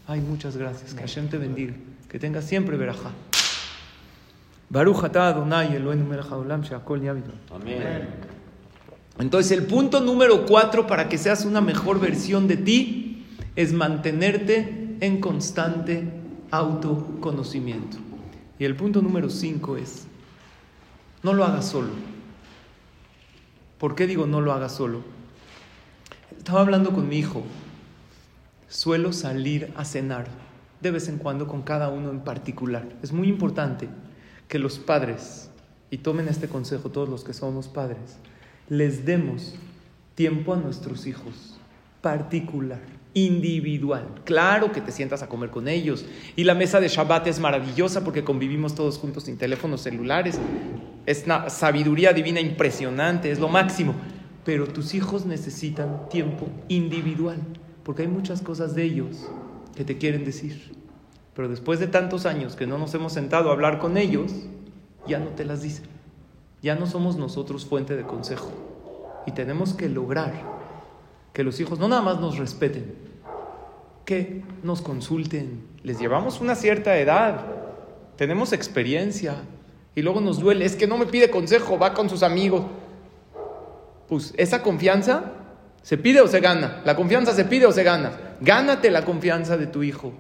Ay, 0.09 0.21
muchas 0.21 0.57
gracias. 0.57 0.95
Que 0.95 1.03
Hashem 1.03 1.29
te 1.29 1.39
bendiga 1.39 1.75
que 2.13 2.19
tenga 2.19 2.43
siempre 2.43 2.77
verajá. 2.77 3.11
Baruch 4.69 5.03
Adonai 5.17 5.75
Amén. 7.51 8.09
Entonces 9.19 9.53
el 9.53 9.65
punto 9.65 10.01
número 10.01 10.45
cuatro 10.45 10.87
para 10.87 11.09
que 11.09 11.17
seas 11.17 11.47
una 11.47 11.63
mejor 11.63 12.01
versión 12.01 12.47
de 12.49 12.59
ti 12.59 13.25
es 13.57 13.73
mantenerte 13.73 14.97
en 15.01 15.21
constante 15.21 16.07
autoconocimiento. 16.53 17.97
Y 18.61 18.65
el 18.65 18.77
punto 18.77 19.03
número 19.03 19.29
cinco 19.29 19.77
es, 19.77 20.07
no 21.25 21.33
lo 21.33 21.45
hagas 21.45 21.67
solo. 21.67 21.91
¿Por 23.79 23.97
qué 23.97 24.07
digo 24.07 24.27
no 24.27 24.41
lo 24.41 24.53
hagas 24.53 24.77
solo? 24.77 25.03
Estaba 26.39 26.61
hablando 26.61 26.93
con 26.93 27.09
mi 27.09 27.17
hijo. 27.17 27.43
Suelo 28.69 29.13
salir 29.13 29.73
a 29.77 29.85
cenar 29.85 30.29
de 30.81 30.91
vez 30.91 31.09
en 31.09 31.19
cuando 31.19 31.49
con 31.49 31.63
cada 31.63 31.89
uno 31.89 32.11
en 32.11 32.21
particular. 32.21 32.89
Es 33.03 33.13
muy 33.13 33.29
importante 33.29 33.89
que 34.47 34.59
los 34.59 34.79
padres, 34.79 35.51
y 35.91 35.99
tomen 35.99 36.29
este 36.29 36.49
consejo 36.49 36.91
todos 36.91 37.09
los 37.09 37.25
que 37.25 37.33
somos 37.33 37.69
padres, 37.69 38.19
les 38.69 39.05
demos 39.05 39.55
tiempo 40.15 40.55
a 40.55 40.57
nuestros 40.57 41.07
hijos 41.07 41.59
particular, 42.03 42.81
individual. 43.14 44.09
Claro 44.25 44.73
que 44.73 44.81
te 44.81 44.92
sientas 44.92 45.23
a 45.23 45.28
comer 45.28 45.50
con 45.50 45.69
ellos. 45.69 46.04
Y 46.37 46.45
la 46.45 46.54
mesa 46.54 46.81
de 46.81 46.88
Shabbat 46.88 47.26
es 47.26 47.38
maravillosa 47.38 48.04
porque 48.04 48.25
convivimos 48.25 48.75
todos 48.75 48.99
juntos 48.99 49.25
sin 49.25 49.37
teléfonos 49.37 49.83
celulares. 49.83 50.38
Es 51.07 51.25
una 51.25 51.50
sabiduría 51.50 52.12
divina 52.12 52.40
impresionante, 52.40 53.31
es 53.31 53.38
lo 53.38 53.49
máximo. 53.49 53.95
Pero 54.45 54.66
tus 54.66 54.95
hijos 54.95 55.26
necesitan 55.26 56.09
tiempo 56.09 56.49
individual 56.69 57.38
porque 57.85 58.02
hay 58.02 58.09
muchas 58.09 58.42
cosas 58.42 58.75
de 58.75 58.85
ellos 58.85 59.28
que 59.76 59.85
te 59.85 59.99
quieren 59.99 60.25
decir. 60.25 60.73
Pero 61.35 61.49
después 61.49 61.81
de 61.81 61.87
tantos 61.87 62.26
años 62.26 62.57
que 62.57 62.66
no 62.66 62.78
nos 62.78 62.95
hemos 62.95 63.12
sentado 63.12 63.50
a 63.50 63.52
hablar 63.52 63.78
con 63.78 63.97
ellos, 63.97 64.33
ya 65.07 65.19
no 65.19 65.28
te 65.28 65.45
las 65.45 65.62
dicen. 65.62 65.87
Ya 66.62 66.76
no 66.76 66.87
somos 66.87 67.16
nosotros 67.16 67.66
fuente 67.66 67.97
de 67.97 68.04
consejo. 68.04 68.52
Y 69.26 69.33
tenemos 69.33 69.75
que 69.75 69.88
lograr 69.88 70.62
que 71.33 71.45
los 71.45 71.61
hijos 71.61 71.79
no 71.79 71.89
nada 71.89 72.03
más 72.03 72.21
nos 72.21 72.39
respeten, 72.39 72.95
que 74.05 74.43
nos 74.62 74.83
consulten. 74.83 75.67
Les 75.83 75.99
llevamos 75.99 76.41
una 76.41 76.55
cierta 76.55 76.99
edad, 76.99 77.47
tenemos 78.17 78.53
experiencia 78.53 79.37
y 79.95 80.03
luego 80.03 80.21
nos 80.21 80.39
duele. 80.39 80.65
Es 80.65 80.77
que 80.77 80.87
no 80.87 80.99
me 80.99 81.07
pide 81.07 81.31
consejo, 81.31 81.79
va 81.79 81.95
con 81.95 82.09
sus 82.09 82.23
amigos. 82.23 82.65
Pues 84.09 84.35
esa 84.37 84.62
confianza 84.62 85.33
¿Se 85.83 85.99
pide 85.99 86.21
o 86.21 86.29
se 86.29 86.41
gana? 86.41 86.81
¿La 86.85 86.95
confianza 86.95 87.33
se 87.35 87.45
pide 87.45 87.67
o 87.67 87.73
se 87.73 87.83
gana? 87.83 88.12
Gánate 88.41 88.91
la 88.91 89.05
confianza 89.05 89.57
de 89.57 89.67
tu 89.67 89.83
hijo, 89.83 90.12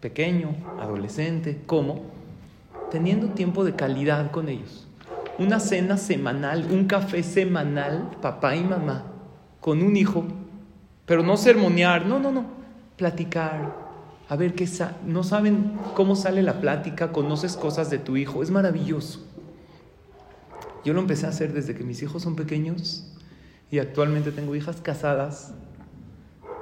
pequeño, 0.00 0.56
adolescente. 0.80 1.60
¿Cómo? 1.66 2.06
Teniendo 2.90 3.28
tiempo 3.28 3.62
de 3.64 3.74
calidad 3.74 4.30
con 4.30 4.48
ellos. 4.48 4.88
Una 5.38 5.60
cena 5.60 5.98
semanal, 5.98 6.66
un 6.70 6.86
café 6.86 7.22
semanal, 7.22 8.10
papá 8.22 8.56
y 8.56 8.64
mamá, 8.64 9.04
con 9.60 9.82
un 9.82 9.96
hijo. 9.96 10.24
Pero 11.06 11.22
no 11.22 11.36
sermonear, 11.36 12.06
no, 12.06 12.18
no, 12.18 12.30
no. 12.30 12.46
Platicar, 12.96 13.74
a 14.28 14.36
ver 14.36 14.54
qué 14.54 14.68
no 15.04 15.24
saben 15.24 15.78
cómo 15.94 16.16
sale 16.16 16.42
la 16.42 16.60
plática, 16.60 17.12
conoces 17.12 17.56
cosas 17.56 17.90
de 17.90 17.98
tu 17.98 18.16
hijo, 18.16 18.42
es 18.42 18.50
maravilloso. 18.50 19.26
Yo 20.84 20.94
lo 20.94 21.00
empecé 21.00 21.26
a 21.26 21.30
hacer 21.30 21.52
desde 21.52 21.74
que 21.74 21.84
mis 21.84 22.02
hijos 22.02 22.22
son 22.22 22.34
pequeños 22.34 23.06
y 23.70 23.78
actualmente 23.78 24.32
tengo 24.32 24.54
hijas 24.56 24.80
casadas 24.80 25.52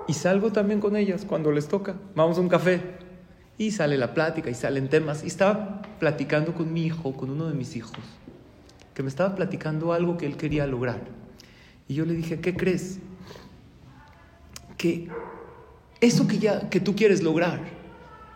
y 0.07 0.15
salgo 0.15 0.53
también 0.53 0.81
con 0.81 0.97
ellas 0.97 1.25
cuando 1.25 1.53
les 1.53 1.69
toca. 1.69 1.95
Vamos 2.15 2.39
a 2.39 2.41
un 2.41 2.49
café 2.49 2.81
y 3.57 3.71
sale 3.71 3.97
la 3.99 4.15
plática 4.15 4.51
y 4.51 4.55
salen 4.55 4.89
temas. 4.89 5.23
Y 5.23 5.29
estaba 5.29 5.83
platicando 5.99 6.55
con 6.55 6.73
mi 6.73 6.85
hijo, 6.85 7.13
con 7.13 7.31
uno 7.31 7.47
de 7.47 7.55
mis 7.55 7.77
hijos, 7.77 7.99
que 8.95 9.03
me 9.03 9.09
estaba 9.09 9.37
platicando 9.37 9.93
algo 9.93 10.17
que 10.17 10.27
él 10.27 10.37
quería 10.37 10.67
lograr. 10.67 11.01
Y 11.87 11.95
yo 11.95 12.05
le 12.05 12.15
dije, 12.15 12.41
¿qué 12.41 12.57
crees? 12.57 12.99
Que 14.81 15.09
eso 16.01 16.27
que, 16.27 16.39
ya, 16.39 16.71
que 16.71 16.81
tú 16.81 16.97
quieres 16.97 17.23
lograr, 17.23 17.61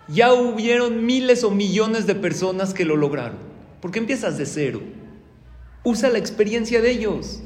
ya 0.08 0.34
hubieron 0.34 1.06
miles 1.06 1.42
o 1.42 1.50
millones 1.50 2.06
de 2.06 2.14
personas 2.14 2.74
que 2.74 2.84
lo 2.84 2.96
lograron. 2.96 3.38
porque 3.80 3.98
empiezas 3.98 4.36
de 4.36 4.44
cero? 4.44 4.80
Usa 5.82 6.10
la 6.10 6.18
experiencia 6.18 6.82
de 6.82 6.90
ellos. 6.90 7.40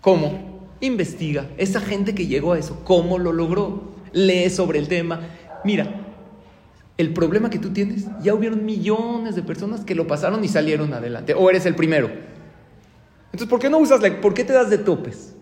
¿Cómo? 0.00 0.68
Investiga. 0.80 1.48
Esa 1.58 1.80
gente 1.80 2.14
que 2.14 2.26
llegó 2.26 2.54
a 2.54 2.58
eso, 2.58 2.80
¿cómo 2.84 3.18
lo 3.18 3.32
logró? 3.32 3.90
lee 4.12 4.48
sobre 4.48 4.78
el 4.78 4.88
tema. 4.88 5.20
Mira, 5.62 6.06
el 6.96 7.12
problema 7.12 7.50
que 7.50 7.58
tú 7.58 7.70
tienes, 7.70 8.06
ya 8.22 8.34
hubieron 8.34 8.64
millones 8.64 9.36
de 9.36 9.42
personas 9.42 9.84
que 9.84 9.94
lo 9.94 10.06
pasaron 10.06 10.42
y 10.42 10.48
salieron 10.48 10.94
adelante. 10.94 11.34
O 11.34 11.50
eres 11.50 11.66
el 11.66 11.74
primero. 11.74 12.10
Entonces, 13.26 13.48
¿por 13.48 13.60
qué 13.60 13.70
no 13.70 13.78
usas 13.78 14.00
la, 14.00 14.20
por 14.20 14.34
qué 14.34 14.44
te 14.44 14.52
das 14.52 14.70
de 14.70 14.78
topes? 14.78 15.34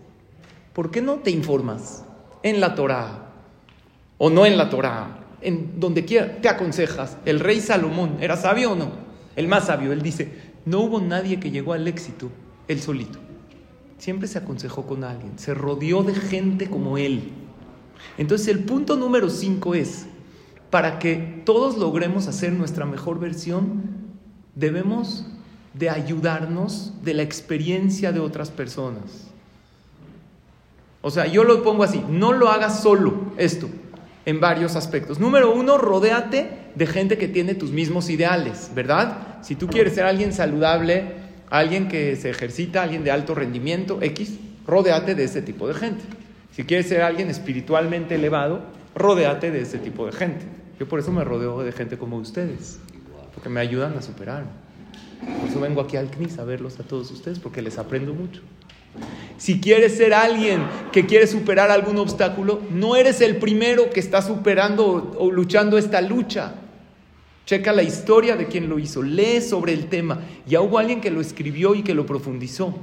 ¿Por 0.73 0.91
qué 0.91 1.01
no 1.01 1.15
te 1.15 1.31
informas 1.31 2.03
en 2.43 2.59
la 2.59 2.75
Torah 2.75 3.31
o 4.17 4.29
no 4.29 4.45
en 4.45 4.57
la 4.57 4.69
Torah? 4.69 5.19
En 5.41 5.79
donde 5.79 6.05
quiera 6.05 6.41
te 6.41 6.49
aconsejas. 6.49 7.17
El 7.25 7.39
rey 7.39 7.61
Salomón 7.61 8.17
era 8.19 8.35
sabio 8.35 8.73
o 8.73 8.75
no? 8.75 8.91
El 9.35 9.47
más 9.47 9.67
sabio, 9.67 9.93
él 9.93 10.01
dice, 10.01 10.31
no 10.65 10.81
hubo 10.81 10.99
nadie 10.99 11.39
que 11.39 11.51
llegó 11.51 11.73
al 11.73 11.87
éxito 11.87 12.29
él 12.69 12.79
solito. 12.79 13.19
Siempre 13.97 14.29
se 14.29 14.37
aconsejó 14.37 14.85
con 14.85 15.03
alguien, 15.03 15.37
se 15.37 15.53
rodeó 15.53 16.03
de 16.03 16.15
gente 16.15 16.69
como 16.69 16.97
él. 16.97 17.31
Entonces 18.17 18.47
el 18.47 18.63
punto 18.63 18.95
número 18.95 19.29
5 19.29 19.75
es, 19.75 20.05
para 20.69 20.99
que 20.99 21.41
todos 21.45 21.77
logremos 21.77 22.27
hacer 22.27 22.53
nuestra 22.53 22.85
mejor 22.85 23.19
versión, 23.19 23.83
debemos 24.55 25.25
de 25.73 25.89
ayudarnos 25.89 26.93
de 27.03 27.15
la 27.15 27.23
experiencia 27.23 28.11
de 28.11 28.19
otras 28.19 28.51
personas. 28.51 29.28
O 31.01 31.11
sea, 31.11 31.27
yo 31.27 31.43
lo 31.43 31.63
pongo 31.63 31.83
así, 31.83 32.03
no 32.09 32.33
lo 32.33 32.49
hagas 32.49 32.81
solo 32.81 33.33
esto, 33.37 33.69
en 34.25 34.39
varios 34.39 34.75
aspectos. 34.75 35.19
Número 35.19 35.53
uno, 35.53 35.77
rodéate 35.77 36.49
de 36.75 36.87
gente 36.87 37.17
que 37.17 37.27
tiene 37.27 37.55
tus 37.55 37.71
mismos 37.71 38.09
ideales, 38.09 38.71
¿verdad? 38.75 39.37
Si 39.41 39.55
tú 39.55 39.67
quieres 39.67 39.93
ser 39.93 40.05
alguien 40.05 40.33
saludable, 40.33 41.13
alguien 41.49 41.87
que 41.87 42.15
se 42.15 42.29
ejercita, 42.29 42.83
alguien 42.83 43.03
de 43.03 43.11
alto 43.11 43.33
rendimiento, 43.33 43.99
X, 44.01 44.37
rodéate 44.67 45.15
de 45.15 45.23
ese 45.23 45.41
tipo 45.41 45.67
de 45.67 45.73
gente. 45.73 46.03
Si 46.51 46.63
quieres 46.65 46.87
ser 46.87 47.01
alguien 47.01 47.29
espiritualmente 47.29 48.15
elevado, 48.15 48.61
rodéate 48.93 49.51
de 49.51 49.61
ese 49.61 49.77
tipo 49.77 50.05
de 50.05 50.11
gente. 50.11 50.45
Yo 50.79 50.87
por 50.87 50.99
eso 50.99 51.11
me 51.11 51.23
rodeo 51.23 51.61
de 51.61 51.71
gente 51.71 51.97
como 51.97 52.17
ustedes, 52.17 52.79
porque 53.33 53.49
me 53.49 53.61
ayudan 53.61 53.97
a 53.97 54.01
superar. 54.01 54.43
Por 55.39 55.49
eso 55.49 55.59
vengo 55.59 55.81
aquí 55.81 55.97
al 55.97 56.09
CNIS 56.09 56.39
a 56.39 56.43
verlos 56.43 56.79
a 56.79 56.83
todos 56.83 57.09
ustedes, 57.11 57.39
porque 57.39 57.61
les 57.61 57.77
aprendo 57.77 58.13
mucho. 58.13 58.41
Si 59.39 59.61
quieres 59.61 59.95
ser 59.95 60.13
alguien 60.13 60.61
que 60.91 61.05
quiere 61.05 61.25
superar 61.25 61.71
algún 61.71 61.97
obstáculo, 61.97 62.61
no 62.71 62.97
eres 62.97 63.21
el 63.21 63.37
primero 63.37 63.89
que 63.89 64.01
está 64.01 64.21
superando 64.21 65.15
o, 65.17 65.31
luchando 65.31 65.77
esta 65.77 66.01
lucha. 66.01 66.55
Checa 67.45 67.71
la 67.71 67.81
historia 67.81 68.35
de 68.35 68.47
quien 68.47 68.67
lo 68.67 68.79
hizo, 68.79 69.01
lee 69.01 69.39
sobre 69.41 69.71
el 69.71 69.87
tema. 69.87 70.19
Ya 70.45 70.59
hubo 70.59 70.77
alguien 70.77 70.99
que 70.99 71.09
lo 71.09 71.21
escribió 71.21 71.73
y 71.73 71.83
que 71.83 71.93
lo 71.93 72.05
profundizó. 72.05 72.77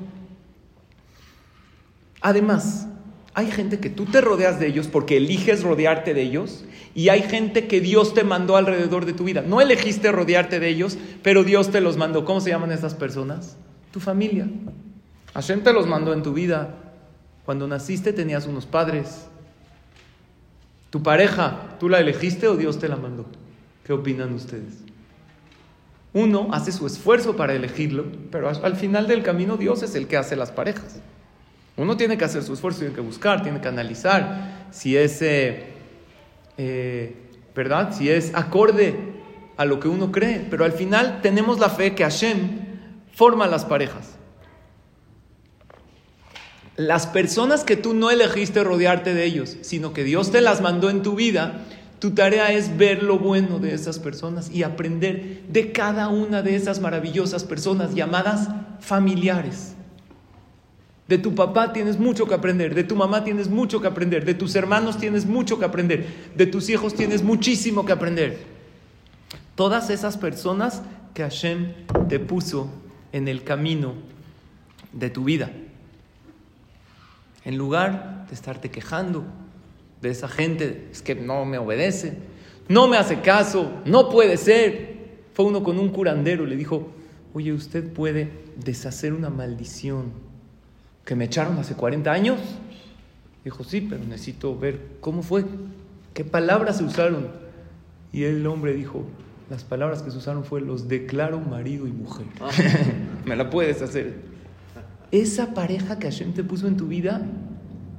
Además, 2.23 2.89
hay 3.35 3.51
gente 3.51 3.79
que 3.79 3.91
tú 3.91 4.07
te 4.07 4.23
rodeas 4.23 4.59
de 4.59 4.67
ellos 4.67 4.89
porque 4.89 5.19
eliges 5.19 5.63
rodearte 5.63 6.15
de 6.15 6.23
ellos 6.23 6.65
y 6.95 7.11
hay 7.11 7.21
gente 7.21 7.67
que 7.69 7.83
Dios 7.83 8.15
te 8.15 8.25
mandó 8.25 8.57
alrededor 8.57 9.05
de 9.05 9.13
tu 9.13 9.25
vida. 9.25 9.43
No 9.43 9.61
elegiste 9.61 10.11
rodearte 10.11 10.59
de 10.59 10.71
ellos, 10.71 10.97
pero 11.23 11.45
Dios 11.45 11.71
te 11.71 11.83
los 11.83 11.99
mandó. 11.99 12.25
¿Cómo 12.25 12.41
se 12.41 12.49
llaman 12.49 12.73
esas 12.73 12.95
personas? 12.95 13.59
Tu 13.93 14.01
familia. 14.01 14.49
Hashem 15.37 15.63
te 15.63 15.75
los 15.75 15.87
mandó 15.87 16.15
en 16.15 16.23
tu 16.23 16.33
vida. 16.33 16.75
Cuando 17.45 17.69
naciste 17.69 18.15
tenías 18.15 18.47
unos 18.47 18.65
padres. 18.65 19.27
Tu 20.89 21.03
pareja, 21.03 21.77
¿tú 21.79 21.91
la 21.91 22.01
elegiste 22.01 22.49
o 22.49 22.57
Dios 22.57 22.79
te 22.79 22.89
la 22.89 22.97
mandó? 22.97 23.27
¿Qué 23.85 23.93
opinan 23.93 24.33
ustedes? 24.33 24.79
Uno 26.15 26.49
hace 26.53 26.73
su 26.73 26.87
esfuerzo 26.87 27.37
para 27.37 27.53
elegirlo, 27.53 28.07
pero 28.31 28.49
al 28.49 28.77
final 28.77 29.07
del 29.07 29.23
camino 29.23 29.59
Dios 29.59 29.83
es 29.83 29.95
el 29.95 30.07
que 30.07 30.17
hace 30.17 30.37
las 30.37 30.51
parejas. 30.51 31.01
Uno 31.77 31.99
tiene 31.99 32.17
que 32.17 32.25
hacer 32.25 32.43
su 32.43 32.55
esfuerzo, 32.55 32.81
tiene 32.81 32.95
que 32.95 33.03
buscar, 33.03 33.43
tiene 33.43 33.61
que 33.61 33.69
analizar 33.69 34.69
si 34.71 34.97
es, 34.97 35.21
eh, 35.21 35.67
eh, 36.57 37.15
¿verdad? 37.55 37.93
Si 37.93 38.09
es 38.09 38.35
acorde 38.35 38.97
a 39.59 39.67
lo 39.67 39.81
que 39.81 39.89
uno 39.89 40.11
cree. 40.11 40.47
Pero 40.49 40.65
al 40.65 40.73
final 40.73 41.21
tenemos 41.21 41.59
la 41.59 41.69
fe 41.69 41.95
que 41.95 42.05
Hashem 42.05 42.61
forma 43.13 43.47
las 43.47 43.67
parejas. 43.67 44.16
Las 46.77 47.07
personas 47.07 47.65
que 47.65 47.77
tú 47.77 47.95
no 47.95 48.11
elegiste 48.11 48.63
rodearte 48.63 49.15
de 49.15 49.25
ellos, 49.25 49.57
sino 49.63 49.95
que 49.95 50.05
Dios 50.05 50.31
te 50.31 50.43
las 50.43 50.61
mandó 50.61 50.91
en 50.91 51.03
tu 51.03 51.15
vida, 51.15 51.65
tu 51.99 52.11
tarea 52.11 52.53
es 52.53 52.77
ver 52.77 53.03
lo 53.03 53.19
bueno 53.19 53.59
de 53.59 53.73
esas 53.73 53.99
personas 53.99 54.51
y 54.51 54.63
aprender 54.63 55.43
de 55.49 55.73
cada 55.73 56.09
una 56.09 56.43
de 56.43 56.55
esas 56.55 56.81
maravillosas 56.81 57.45
personas 57.45 57.95
llamadas 57.95 58.49
familiares. 58.81 59.75
De 61.09 61.17
tu 61.17 61.35
papá 61.35 61.73
tienes 61.73 61.99
mucho 61.99 62.27
que 62.27 62.35
aprender, 62.35 62.75
de 62.75 62.85
tu 62.85 62.95
mamá 62.95 63.25
tienes 63.25 63.49
mucho 63.49 63.81
que 63.81 63.87
aprender, 63.87 64.27
de 64.27 64.35
tus 64.35 64.55
hermanos 64.55 64.99
tienes 64.99 65.25
mucho 65.25 65.59
que 65.59 65.65
aprender, 65.65 66.07
de 66.35 66.47
tus 66.47 66.69
hijos 66.69 66.95
tienes 66.95 67.23
muchísimo 67.23 67.87
que 67.87 67.93
aprender. 67.93 68.45
Todas 69.55 69.89
esas 69.89 70.19
personas 70.19 70.83
que 71.15 71.23
Hashem 71.23 71.73
te 72.09 72.19
puso 72.19 72.69
en 73.13 73.29
el 73.29 73.45
camino 73.45 73.95
de 74.93 75.09
tu 75.09 75.25
vida. 75.25 75.51
En 77.47 77.57
lugar 77.57 78.27
de 78.29 78.35
estarte 78.35 78.73
quejando 78.73 79.23
de 80.03 80.11
esa 80.11 80.27
gente, 80.27 80.89
es 80.91 81.01
que 81.01 81.15
no 81.15 81.45
me 81.45 81.59
obedece, 81.59 82.19
no 82.69 82.89
me 82.89 82.97
hace 82.97 83.21
caso, 83.21 83.71
no 83.85 84.09
puede 84.09 84.37
ser. 84.37 84.97
Fue 85.33 85.45
uno 85.45 85.63
con 85.63 85.79
un 85.79 85.91
curandero 85.91 86.43
y 86.43 86.49
le 86.49 86.57
dijo, 86.57 86.89
oye, 87.35 87.53
usted 87.53 87.89
puede 87.93 88.33
deshacer 88.57 89.13
una 89.13 89.31
maldición 89.31 90.07
que 91.05 91.15
me 91.15 91.27
echaron 91.27 91.57
hace 91.61 91.75
40 91.75 92.11
años. 92.11 92.41
Dijo, 93.45 93.63
sí, 93.63 93.81
pero 93.81 94.03
necesito 94.03 94.59
ver 94.59 94.97
cómo 95.01 95.23
fue, 95.23 95.45
qué 96.15 96.25
palabras 96.25 96.79
se 96.79 96.83
usaron. 96.83 97.29
Y 98.13 98.25
el 98.25 98.45
hombre 98.49 98.75
dijo, 98.75 99.05
las 99.51 99.63
palabras 99.63 100.03
que 100.03 100.11
se 100.11 100.19
usaron 100.19 100.45
fue 100.45 100.61
los 100.63 100.89
declaro 100.89 101.39
marido 101.39 101.87
y 101.87 101.93
mujer. 101.93 102.27
Ah. 102.41 102.51
me 103.25 103.37
la 103.37 103.51
puedes 103.51 103.83
hacer 103.83 104.36
esa 105.11 105.55
pareja 105.55 105.99
que 105.99 106.11
Hashem 106.11 106.33
te 106.33 106.45
puso 106.45 106.67
en 106.67 106.77
tu 106.77 106.89
vida 106.89 107.23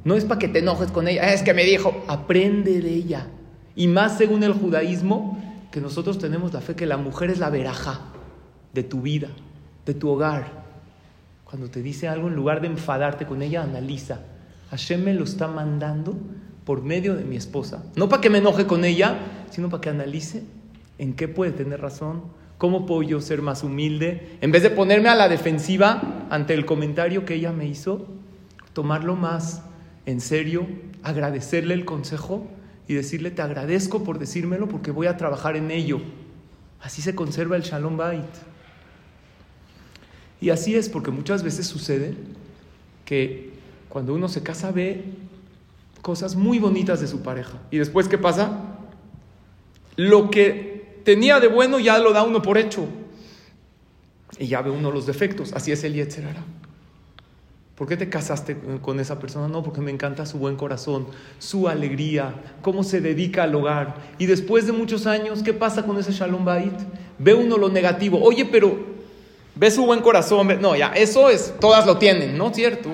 no 0.03 0.15
es 0.15 0.25
para 0.25 0.39
que 0.39 0.47
te 0.47 0.59
enojes 0.59 0.91
con 0.91 1.07
ella, 1.07 1.33
es 1.33 1.43
que 1.43 1.53
me 1.53 1.65
dijo, 1.65 2.03
aprende 2.07 2.79
de 2.81 2.93
ella. 2.93 3.27
Y 3.75 3.87
más 3.87 4.17
según 4.17 4.43
el 4.43 4.53
judaísmo, 4.53 5.37
que 5.71 5.81
nosotros 5.81 6.17
tenemos 6.17 6.53
la 6.53 6.61
fe 6.61 6.75
que 6.75 6.85
la 6.85 6.97
mujer 6.97 7.29
es 7.29 7.39
la 7.39 7.49
veraja 7.49 8.01
de 8.73 8.83
tu 8.83 9.01
vida, 9.01 9.27
de 9.85 9.93
tu 9.93 10.09
hogar. 10.09 10.65
Cuando 11.43 11.69
te 11.69 11.81
dice 11.81 12.07
algo, 12.07 12.29
en 12.29 12.35
lugar 12.35 12.61
de 12.61 12.67
enfadarte 12.67 13.25
con 13.25 13.41
ella, 13.41 13.63
analiza. 13.63 14.21
Hashem 14.69 15.03
me 15.03 15.13
lo 15.13 15.23
está 15.23 15.47
mandando 15.47 16.17
por 16.63 16.83
medio 16.83 17.15
de 17.15 17.23
mi 17.23 17.35
esposa. 17.35 17.83
No 17.95 18.09
para 18.09 18.21
que 18.21 18.29
me 18.29 18.39
enoje 18.39 18.65
con 18.65 18.85
ella, 18.85 19.17
sino 19.49 19.69
para 19.69 19.81
que 19.81 19.89
analice 19.89 20.43
en 20.97 21.13
qué 21.13 21.27
puede 21.27 21.51
tener 21.51 21.81
razón, 21.81 22.23
¿Cómo 22.57 22.85
puedo 22.85 23.03
yo 23.03 23.21
ser 23.21 23.41
más 23.41 23.63
humilde? 23.63 24.37
En 24.41 24.51
vez 24.51 24.63
de 24.63 24.71
ponerme 24.71 25.09
a 25.09 25.15
la 25.15 25.29
defensiva 25.29 26.27
ante 26.29 26.53
el 26.53 26.65
comentario 26.65 27.23
que 27.23 27.35
ella 27.35 27.51
me 27.51 27.67
hizo, 27.67 28.07
tomarlo 28.73 29.15
más 29.15 29.61
en 30.05 30.21
serio, 30.21 30.67
agradecerle 31.03 31.73
el 31.73 31.85
consejo 31.85 32.47
y 32.87 32.93
decirle, 32.93 33.29
te 33.29 33.41
agradezco 33.41 34.03
por 34.03 34.17
decírmelo 34.17 34.67
porque 34.67 34.91
voy 34.91 35.07
a 35.07 35.17
trabajar 35.17 35.55
en 35.55 35.69
ello. 35.69 36.01
Así 36.81 37.01
se 37.01 37.13
conserva 37.13 37.57
el 37.57 37.63
Shalom 37.63 37.97
Bait. 37.97 38.25
Y 40.39 40.49
así 40.49 40.75
es 40.75 40.89
porque 40.89 41.11
muchas 41.11 41.43
veces 41.43 41.67
sucede 41.67 42.15
que 43.05 43.51
cuando 43.89 44.13
uno 44.13 44.29
se 44.29 44.43
casa 44.43 44.71
ve 44.71 45.05
cosas 46.01 46.35
muy 46.35 46.59
bonitas 46.59 47.01
de 47.01 47.07
su 47.07 47.21
pareja. 47.21 47.59
¿Y 47.71 47.77
después 47.77 48.07
qué 48.07 48.17
pasa? 48.17 48.77
Lo 49.95 50.29
que 50.29 50.66
tenía 51.07 51.39
de 51.39 51.47
bueno 51.47 51.79
ya 51.79 51.99
lo 51.99 52.11
da 52.11 52.23
uno 52.23 52.41
por 52.41 52.57
hecho. 52.57 52.85
Y 54.37 54.47
ya 54.47 54.61
ve 54.61 54.71
uno 54.71 54.91
los 54.91 55.05
defectos. 55.05 55.53
Así 55.53 55.71
es 55.71 55.81
el 55.85 55.93
Yetzerara. 55.93 56.43
¿Por 57.75 57.87
qué 57.87 57.95
te 57.95 58.09
casaste 58.09 58.57
con 58.81 58.99
esa 58.99 59.17
persona? 59.17 59.47
No, 59.47 59.63
porque 59.63 59.79
me 59.79 59.89
encanta 59.89 60.25
su 60.25 60.37
buen 60.37 60.57
corazón, 60.57 61.07
su 61.39 61.69
alegría, 61.69 62.35
cómo 62.61 62.83
se 62.83 62.99
dedica 62.99 63.43
al 63.43 63.55
hogar. 63.55 63.95
Y 64.17 64.25
después 64.25 64.65
de 64.65 64.73
muchos 64.73 65.07
años, 65.07 65.43
¿qué 65.43 65.53
pasa 65.53 65.85
con 65.85 65.97
ese 65.97 66.11
Shalom 66.11 66.43
Bait? 66.43 66.77
Ve 67.19 67.33
uno 67.33 67.57
lo 67.57 67.69
negativo. 67.69 68.19
Oye, 68.21 68.43
pero 68.43 68.77
ve 69.55 69.71
su 69.71 69.85
buen 69.85 70.01
corazón. 70.01 70.59
No, 70.59 70.75
ya, 70.75 70.87
eso 70.87 71.29
es, 71.29 71.53
todas 71.61 71.85
lo 71.85 71.97
tienen, 71.99 72.37
¿no? 72.37 72.53
¿Cierto? 72.53 72.89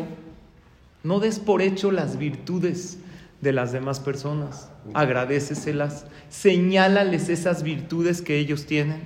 No 1.02 1.20
des 1.20 1.40
por 1.40 1.64
hecho 1.64 1.92
las 1.92 2.20
virtudes 2.20 3.00
de 3.44 3.52
las 3.52 3.74
demás 3.74 4.00
personas. 4.00 4.70
Agradeceselas, 4.94 6.06
señálales 6.30 7.28
esas 7.28 7.62
virtudes 7.62 8.22
que 8.22 8.38
ellos 8.38 8.66
tienen. 8.66 9.02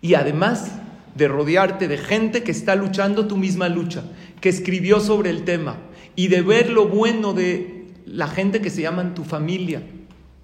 Y 0.00 0.14
además 0.14 0.72
de 1.14 1.28
rodearte 1.28 1.86
de 1.86 1.98
gente 1.98 2.42
que 2.42 2.50
está 2.50 2.74
luchando 2.74 3.28
tu 3.28 3.36
misma 3.36 3.68
lucha, 3.68 4.04
que 4.40 4.48
escribió 4.48 5.00
sobre 5.00 5.28
el 5.28 5.44
tema, 5.44 5.76
y 6.16 6.28
de 6.28 6.40
ver 6.40 6.70
lo 6.70 6.88
bueno 6.88 7.34
de 7.34 7.88
la 8.06 8.26
gente 8.26 8.62
que 8.62 8.70
se 8.70 8.82
llaman 8.82 9.14
tu 9.14 9.22
familia, 9.22 9.82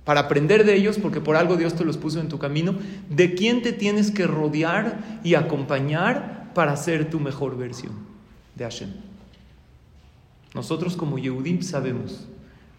para 0.05 0.21
aprender 0.21 0.65
de 0.65 0.75
ellos, 0.75 0.99
porque 0.99 1.21
por 1.21 1.37
algo 1.37 1.57
Dios 1.57 1.75
te 1.75 1.85
los 1.85 1.97
puso 1.97 2.21
en 2.21 2.29
tu 2.29 2.39
camino, 2.39 2.75
de 3.09 3.35
quién 3.35 3.63
te 3.63 3.73
tienes 3.73 4.11
que 4.11 4.27
rodear 4.27 5.21
y 5.25 5.35
acompañar 5.35 6.53
para 6.55 6.77
ser 6.77 7.09
tu 7.09 7.21
mejor 7.21 7.57
versión 7.57 7.93
de 8.55 8.65
Hashem. 8.65 8.91
Nosotros 10.55 10.97
como 10.97 11.19
Yehudim 11.19 11.63
sabemos 11.63 12.29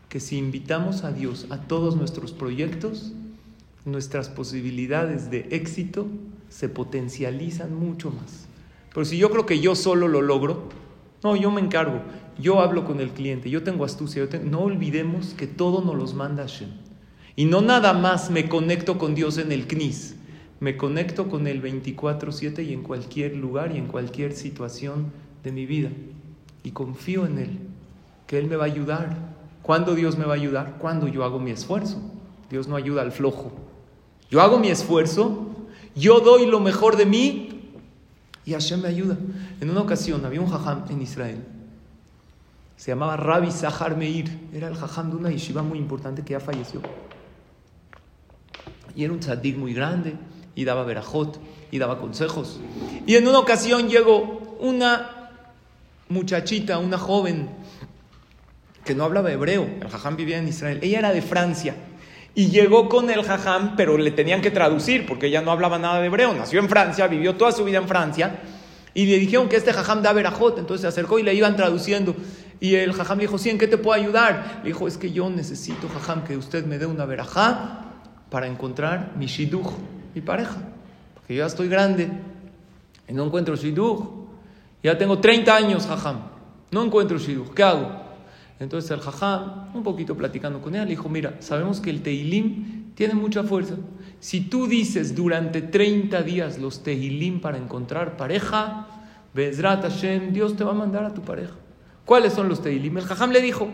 que 0.09 0.19
si 0.19 0.37
invitamos 0.37 1.03
a 1.03 1.11
Dios 1.11 1.45
a 1.51 1.61
todos 1.61 1.95
nuestros 1.95 2.31
proyectos, 2.31 3.13
nuestras 3.85 4.27
posibilidades 4.27 5.29
de 5.31 5.47
éxito 5.51 6.07
se 6.49 6.67
potencializan 6.67 7.73
mucho 7.75 8.11
más. 8.11 8.47
Pero 8.93 9.05
si 9.05 9.17
yo 9.17 9.29
creo 9.29 9.45
que 9.45 9.59
yo 9.59 9.75
solo 9.75 10.07
lo 10.07 10.21
logro, 10.21 10.69
no, 11.23 11.35
yo 11.35 11.51
me 11.51 11.61
encargo, 11.61 12.01
yo 12.39 12.59
hablo 12.59 12.85
con 12.85 12.99
el 12.99 13.11
cliente, 13.11 13.49
yo 13.49 13.63
tengo 13.63 13.85
astucia, 13.85 14.27
no 14.43 14.61
olvidemos 14.61 15.35
que 15.35 15.47
todo 15.47 15.83
nos 15.83 15.95
los 15.95 16.13
manda 16.13 16.43
Hashem. 16.43 16.69
Y 17.35 17.45
no 17.45 17.61
nada 17.61 17.93
más 17.93 18.31
me 18.31 18.49
conecto 18.49 18.97
con 18.97 19.15
Dios 19.15 19.37
en 19.37 19.51
el 19.51 19.67
CNIS, 19.67 20.15
me 20.59 20.75
conecto 20.75 21.29
con 21.29 21.47
el 21.47 21.61
24/7 21.61 22.63
y 22.63 22.73
en 22.73 22.83
cualquier 22.83 23.35
lugar 23.35 23.73
y 23.73 23.77
en 23.77 23.87
cualquier 23.87 24.33
situación 24.33 25.11
de 25.43 25.51
mi 25.51 25.65
vida. 25.65 25.89
Y 26.63 26.71
confío 26.71 27.25
en 27.25 27.37
Él, 27.37 27.59
que 28.27 28.37
Él 28.39 28.47
me 28.47 28.55
va 28.55 28.63
a 28.63 28.67
ayudar. 28.67 29.28
¿Cuándo 29.69 29.93
Dios 29.93 30.17
me 30.17 30.25
va 30.25 30.33
a 30.33 30.35
ayudar? 30.35 30.77
Cuando 30.79 31.07
yo 31.07 31.23
hago 31.23 31.37
mi 31.37 31.51
esfuerzo. 31.51 32.01
Dios 32.49 32.67
no 32.67 32.75
ayuda 32.75 33.03
al 33.03 33.11
flojo. 33.11 33.51
Yo 34.31 34.41
hago 34.41 34.57
mi 34.57 34.69
esfuerzo, 34.69 35.45
yo 35.95 36.21
doy 36.21 36.47
lo 36.47 36.59
mejor 36.59 36.97
de 36.97 37.05
mí 37.05 37.69
y 38.45 38.53
Hashem 38.53 38.81
me 38.81 38.87
ayuda. 38.87 39.15
En 39.61 39.69
una 39.69 39.81
ocasión 39.81 40.25
había 40.25 40.41
un 40.41 40.49
jajam 40.49 40.85
en 40.89 41.03
Israel. 41.03 41.45
Se 42.77 42.89
llamaba 42.89 43.15
Rabbi 43.15 43.51
Zahar 43.51 43.95
Meir. 43.95 44.39
Era 44.55 44.69
el 44.69 44.75
jajam 44.75 45.11
de 45.11 45.17
una 45.17 45.29
yeshiva 45.29 45.61
muy 45.61 45.77
importante 45.77 46.23
que 46.23 46.31
ya 46.31 46.39
falleció. 46.39 46.81
Y 48.95 49.03
era 49.03 49.13
un 49.13 49.19
tzadik 49.19 49.55
muy 49.55 49.75
grande 49.75 50.15
y 50.55 50.65
daba 50.65 50.83
verajot 50.83 51.39
y 51.69 51.77
daba 51.77 51.99
consejos. 51.99 52.59
Y 53.05 53.17
en 53.17 53.27
una 53.27 53.37
ocasión 53.37 53.87
llegó 53.87 54.57
una 54.61 55.29
muchachita, 56.09 56.79
una 56.79 56.97
joven 56.97 57.49
que 58.89 58.95
no 58.95 59.03
hablaba 59.03 59.31
hebreo. 59.31 59.69
El 59.79 59.87
jajam 59.87 60.15
vivía 60.15 60.39
en 60.39 60.47
Israel. 60.47 60.79
Ella 60.81 60.97
era 60.97 61.11
de 61.11 61.21
Francia. 61.21 61.75
Y 62.33 62.47
llegó 62.47 62.89
con 62.89 63.07
el 63.11 63.21
jajam, 63.21 63.75
pero 63.75 63.99
le 63.99 64.09
tenían 64.09 64.41
que 64.41 64.49
traducir 64.49 65.05
porque 65.05 65.27
ella 65.27 65.43
no 65.43 65.51
hablaba 65.51 65.77
nada 65.77 66.01
de 66.01 66.07
hebreo. 66.07 66.33
Nació 66.33 66.59
en 66.59 66.67
Francia, 66.67 67.05
vivió 67.05 67.35
toda 67.35 67.51
su 67.51 67.63
vida 67.63 67.77
en 67.77 67.87
Francia. 67.87 68.39
Y 68.95 69.05
le 69.05 69.19
dijeron 69.19 69.47
que 69.47 69.57
este 69.57 69.73
jajam 69.73 70.01
da 70.01 70.11
verajot. 70.11 70.57
Entonces 70.57 70.81
se 70.81 70.87
acercó 70.87 71.19
y 71.19 71.23
le 71.23 71.35
iban 71.35 71.55
traduciendo. 71.55 72.15
Y 72.59 72.73
el 72.73 72.93
jajam 72.93 73.19
le 73.19 73.25
dijo, 73.25 73.37
sí, 73.37 73.51
¿en 73.51 73.59
qué 73.59 73.67
te 73.67 73.77
puedo 73.77 73.93
ayudar? 73.93 74.61
Le 74.63 74.69
dijo, 74.69 74.87
es 74.87 74.97
que 74.97 75.11
yo 75.11 75.29
necesito, 75.29 75.87
jajam, 75.87 76.23
que 76.23 76.35
usted 76.35 76.65
me 76.65 76.79
dé 76.79 76.87
una 76.87 77.05
verajá 77.05 77.85
para 78.31 78.47
encontrar 78.47 79.11
mi 79.17 79.27
shidduch, 79.27 79.69
mi 80.15 80.21
pareja. 80.21 80.57
Porque 81.13 81.35
yo 81.35 81.43
ya 81.43 81.45
estoy 81.45 81.69
grande 81.69 82.09
y 83.07 83.13
no 83.13 83.23
encuentro 83.23 83.55
shidduch. 83.55 83.99
Ya 84.81 84.97
tengo 84.97 85.19
30 85.19 85.55
años, 85.55 85.85
jajam. 85.85 86.21
No 86.71 86.83
encuentro 86.83 87.19
shidduch. 87.19 87.53
¿Qué 87.53 87.61
hago? 87.61 87.98
Entonces 88.59 88.91
el 88.91 88.99
jajam, 88.99 89.73
un 89.73 89.83
poquito 89.83 90.15
platicando 90.15 90.61
con 90.61 90.75
ella, 90.75 90.83
le 90.83 90.91
dijo, 90.91 91.07
mira, 91.07 91.37
sabemos 91.39 91.79
que 91.79 91.89
el 91.89 92.01
teilim 92.01 92.93
tiene 92.93 93.13
mucha 93.13 93.43
fuerza. 93.43 93.75
Si 94.19 94.41
tú 94.41 94.67
dices 94.67 95.15
durante 95.15 95.61
30 95.61 96.21
días 96.23 96.59
los 96.59 96.83
teilim 96.83 97.39
para 97.39 97.57
encontrar 97.57 98.17
pareja, 98.17 98.87
Bezrat 99.33 99.83
Hashem, 99.83 100.33
Dios 100.33 100.57
te 100.57 100.65
va 100.65 100.71
a 100.71 100.75
mandar 100.75 101.05
a 101.05 101.13
tu 101.13 101.21
pareja. 101.21 101.53
¿Cuáles 102.03 102.33
son 102.33 102.49
los 102.49 102.61
teilim? 102.61 102.97
El 102.97 103.05
jajam 103.05 103.31
le 103.31 103.41
dijo, 103.41 103.69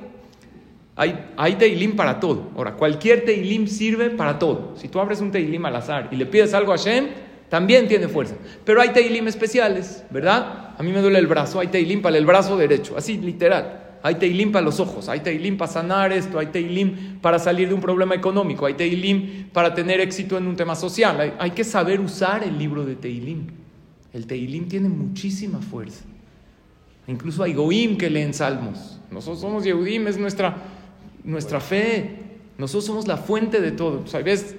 hay, 0.95 1.32
hay 1.36 1.56
teilim 1.56 1.95
para 1.95 2.19
todo. 2.19 2.52
Ahora, 2.56 2.76
cualquier 2.76 3.26
teilim 3.26 3.65
sirve 3.65 4.12
para 4.12 4.38
todo. 4.38 4.74
Si 4.76 4.88
tú 4.88 5.00
abres 5.00 5.19
un 5.19 5.32
teilim 5.32 5.65
al 5.65 5.78
azar 5.78 6.10
y 6.12 6.15
le 6.15 6.28
pides 6.28 6.54
algo 6.54 6.74
a 6.74 6.78
Hashem, 6.78 7.08
también 7.50 7.88
tiene 7.88 8.08
fuerza. 8.08 8.36
Pero 8.63 8.82
hay 8.82 8.89
teilim 8.89 9.28
especiales, 9.28 10.04
¿verdad? 10.12 10.76
A 10.78 10.84
mí 10.84 10.91
me 10.91 11.02
duele 11.02 11.17
el 11.17 11.28
brazo, 11.28 11.60
hay 11.60 11.67
teilim 11.67 12.02
para 12.04 12.17
el 12.17 12.26
brazo 12.26 12.58
derecho, 12.58 12.95
así 12.98 13.17
literal. 13.17 13.85
Hay 14.06 14.15
teilim 14.15 14.52
para 14.52 14.63
los 14.63 14.80
ojos, 14.80 15.10
hay 15.10 15.22
teilim 15.22 15.58
para 15.58 15.72
sanar 15.72 16.13
esto, 16.13 16.38
hay 16.38 16.46
teilim 16.46 17.18
para 17.22 17.39
salir 17.39 17.70
de 17.70 17.74
un 17.74 17.82
problema 17.82 18.13
económico, 18.13 18.68
hay 18.68 18.76
teilim 18.76 19.50
para 19.52 19.74
tener 19.74 20.00
éxito 20.00 20.38
en 20.38 20.46
un 20.46 20.56
tema 20.56 20.76
social. 20.76 21.34
Hay, 21.39 21.52
que 21.52 21.63
saber 21.63 22.00
usar 22.00 22.44
el 22.44 22.56
libro 22.56 22.86
de 22.86 22.96
teilim. 22.96 23.48
El 24.13 24.28
teilim 24.28 24.68
tiene 24.68 24.89
muchísima 24.89 25.60
fuerza. 25.60 26.04
Incluso 27.08 27.41
hay 27.41 27.56
goim 27.56 27.98
que 27.98 28.12
leen 28.12 28.36
salmos. 28.36 29.00
Nosotros 29.10 29.41
somos 29.41 29.63
Yehudim, 29.63 30.06
es 30.08 30.20
nuestra 30.20 30.56
nuestra 31.24 31.60
fe. 31.60 32.20
Nosotros 32.60 32.86
somos 32.86 33.08
la 33.08 33.18
fuente 33.18 33.60
de 33.60 33.72
todo. 33.72 34.06
Sea, 34.06 34.22
¿ves? 34.22 34.56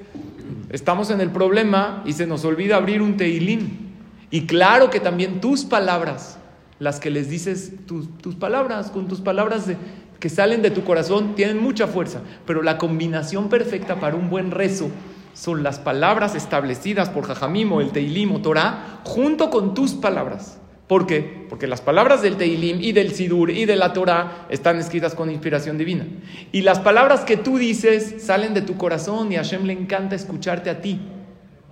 Estamos 0.70 1.08
en 1.10 1.20
el 1.20 1.30
problema 1.30 2.02
y 2.04 2.14
se 2.14 2.26
nos 2.26 2.44
olvida 2.44 2.78
abrir 2.78 3.00
un 3.00 3.16
teilín. 3.16 3.94
Y 4.28 4.46
claro 4.46 4.90
que 4.90 4.98
también 4.98 5.40
tus 5.40 5.64
palabras, 5.64 6.36
las 6.78 7.00
que 7.00 7.10
les 7.10 7.30
dices, 7.30 7.72
tus, 7.86 8.16
tus 8.18 8.34
palabras, 8.34 8.90
con 8.90 9.08
tus 9.08 9.20
palabras 9.20 9.66
de, 9.66 9.76
que 10.20 10.28
salen 10.28 10.62
de 10.62 10.70
tu 10.70 10.84
corazón, 10.84 11.34
tienen 11.34 11.62
mucha 11.62 11.86
fuerza. 11.86 12.20
Pero 12.46 12.62
la 12.62 12.78
combinación 12.78 13.48
perfecta 13.48 14.00
para 14.00 14.16
un 14.16 14.30
buen 14.30 14.50
rezo 14.50 14.90
son 15.34 15.62
las 15.62 15.78
palabras 15.78 16.34
establecidas 16.34 17.10
por 17.10 17.26
Jajamim 17.26 17.72
o 17.72 17.80
el 17.80 17.92
Teilim 17.92 18.32
o 18.32 18.40
Torah, 18.40 19.00
junto 19.04 19.50
con 19.50 19.74
tus 19.74 19.92
palabras. 19.92 20.58
¿Por 20.86 21.06
qué? 21.06 21.46
Porque 21.48 21.66
las 21.66 21.80
palabras 21.80 22.22
del 22.22 22.36
Teilim 22.36 22.80
y 22.80 22.92
del 22.92 23.12
Sidur 23.12 23.50
y 23.50 23.64
de 23.64 23.76
la 23.76 23.92
Torah 23.92 24.46
están 24.48 24.78
escritas 24.78 25.14
con 25.14 25.30
inspiración 25.30 25.78
divina. 25.78 26.06
Y 26.52 26.62
las 26.62 26.78
palabras 26.78 27.22
que 27.22 27.36
tú 27.36 27.58
dices 27.58 28.22
salen 28.22 28.54
de 28.54 28.62
tu 28.62 28.76
corazón 28.76 29.32
y 29.32 29.36
a 29.36 29.40
Hashem 29.40 29.64
le 29.64 29.72
encanta 29.72 30.14
escucharte 30.14 30.70
a 30.70 30.80
ti. 30.80 31.00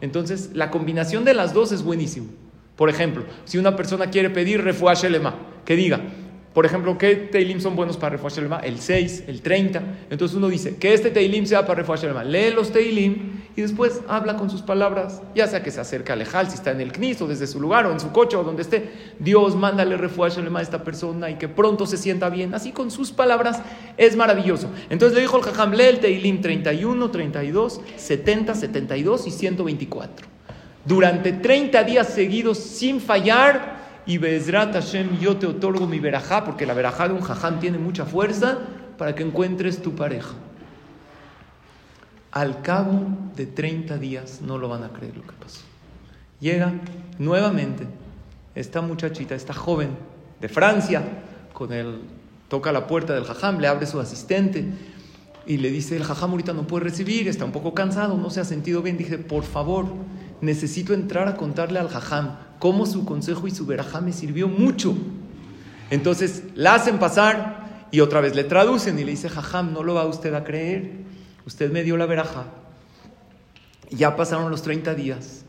Entonces, 0.00 0.50
la 0.52 0.70
combinación 0.70 1.24
de 1.24 1.32
las 1.32 1.54
dos 1.54 1.70
es 1.70 1.82
buenísimo. 1.82 2.26
Por 2.76 2.90
ejemplo, 2.90 3.24
si 3.44 3.58
una 3.58 3.76
persona 3.76 4.10
quiere 4.10 4.30
pedir 4.30 4.62
refuah 4.62 4.94
shelema, 4.94 5.34
que 5.64 5.76
diga, 5.76 6.00
por 6.54 6.66
ejemplo, 6.66 6.96
¿qué 6.98 7.16
Teilim 7.16 7.60
son 7.60 7.74
buenos 7.74 7.96
para 7.96 8.10
refuah 8.10 8.30
shelema? 8.30 8.60
El 8.60 8.78
6, 8.78 9.24
el 9.26 9.42
30. 9.42 9.82
Entonces 10.10 10.36
uno 10.36 10.48
dice, 10.48 10.76
que 10.76 10.94
este 10.94 11.10
Teilim 11.10 11.46
sea 11.46 11.66
para 11.66 11.80
refuah 11.80 11.96
shelema. 11.96 12.22
Lee 12.22 12.52
los 12.54 12.70
Teilim 12.70 13.42
y 13.56 13.60
después 13.60 14.02
habla 14.08 14.36
con 14.36 14.50
sus 14.50 14.62
palabras, 14.62 15.20
ya 15.34 15.48
sea 15.48 15.64
que 15.64 15.72
se 15.72 15.80
acerque 15.80 16.12
a 16.12 16.16
Lejal, 16.16 16.48
si 16.48 16.54
está 16.54 16.70
en 16.70 16.80
el 16.80 16.92
CNIS 16.92 17.22
o 17.22 17.26
desde 17.26 17.48
su 17.48 17.60
lugar 17.60 17.86
o 17.86 17.92
en 17.92 17.98
su 17.98 18.12
coche 18.12 18.36
o 18.36 18.44
donde 18.44 18.62
esté. 18.62 18.88
Dios, 19.18 19.56
mándale 19.56 19.96
refuah 19.96 20.28
shelema 20.28 20.60
a 20.60 20.62
esta 20.62 20.84
persona 20.84 21.28
y 21.28 21.34
que 21.38 21.48
pronto 21.48 21.86
se 21.86 21.96
sienta 21.96 22.28
bien. 22.28 22.54
Así 22.54 22.70
con 22.70 22.92
sus 22.92 23.10
palabras 23.10 23.60
es 23.96 24.16
maravilloso. 24.16 24.70
Entonces 24.90 25.16
le 25.16 25.22
dijo 25.22 25.36
el 25.36 25.42
Jajam, 25.42 25.72
lee 25.72 25.84
el 25.84 25.98
Teilim 25.98 26.40
31, 26.40 27.10
32, 27.10 27.80
70, 27.96 28.54
72 28.54 29.26
y 29.26 29.30
124. 29.32 30.33
Durante 30.84 31.32
30 31.32 31.82
días 31.84 32.08
seguidos 32.08 32.58
sin 32.58 33.00
fallar 33.00 34.02
y 34.06 34.18
Bezrat 34.18 34.74
Hashem, 34.74 35.18
yo 35.18 35.36
te 35.36 35.46
otorgo 35.46 35.86
mi 35.86 35.98
verajá, 35.98 36.44
porque 36.44 36.66
la 36.66 36.74
verajá 36.74 37.08
de 37.08 37.14
un 37.14 37.22
jajam 37.22 37.58
tiene 37.58 37.78
mucha 37.78 38.04
fuerza 38.04 38.58
para 38.98 39.14
que 39.14 39.22
encuentres 39.22 39.80
tu 39.80 39.94
pareja. 39.94 40.34
Al 42.30 42.60
cabo 42.62 43.00
de 43.34 43.46
30 43.46 43.96
días 43.98 44.40
no 44.42 44.58
lo 44.58 44.68
van 44.68 44.84
a 44.84 44.90
creer 44.90 45.16
lo 45.16 45.22
que 45.22 45.32
pasó. 45.32 45.62
Llega 46.40 46.74
nuevamente 47.18 47.86
esta 48.54 48.82
muchachita, 48.82 49.34
esta 49.34 49.54
joven 49.54 49.90
de 50.40 50.48
Francia, 50.48 51.02
con 51.52 51.72
el 51.72 52.00
toca 52.48 52.72
la 52.72 52.86
puerta 52.86 53.14
del 53.14 53.24
jajam, 53.24 53.58
le 53.58 53.68
abre 53.68 53.86
su 53.86 53.98
asistente 53.98 54.64
y 55.46 55.56
le 55.56 55.70
dice, 55.70 55.96
el 55.96 56.04
jajam 56.04 56.32
ahorita 56.32 56.52
no 56.52 56.66
puede 56.66 56.84
recibir, 56.84 57.26
está 57.28 57.44
un 57.44 57.52
poco 57.52 57.72
cansado, 57.72 58.16
no 58.16 58.30
se 58.30 58.40
ha 58.40 58.44
sentido 58.44 58.82
bien. 58.82 58.98
Dije, 58.98 59.18
por 59.18 59.44
favor, 59.44 59.86
necesito 60.44 60.94
entrar 60.94 61.28
a 61.28 61.36
contarle 61.36 61.78
al 61.78 61.88
jajam 61.88 62.36
cómo 62.58 62.86
su 62.86 63.04
consejo 63.04 63.46
y 63.46 63.50
su 63.50 63.66
verajá 63.66 64.00
me 64.00 64.12
sirvió 64.12 64.48
mucho. 64.48 64.94
Entonces 65.90 66.44
la 66.54 66.74
hacen 66.74 66.98
pasar 66.98 67.86
y 67.90 68.00
otra 68.00 68.20
vez 68.20 68.34
le 68.34 68.44
traducen 68.44 68.98
y 68.98 69.04
le 69.04 69.12
dice, 69.12 69.28
jajam, 69.28 69.72
no 69.72 69.82
lo 69.82 69.94
va 69.94 70.06
usted 70.06 70.34
a 70.34 70.44
creer. 70.44 71.04
Usted 71.46 71.70
me 71.70 71.82
dio 71.82 71.96
la 71.96 72.06
veraja. 72.06 72.46
Ya 73.90 74.16
pasaron 74.16 74.50
los 74.50 74.62
30 74.62 74.94
días. 74.94 75.44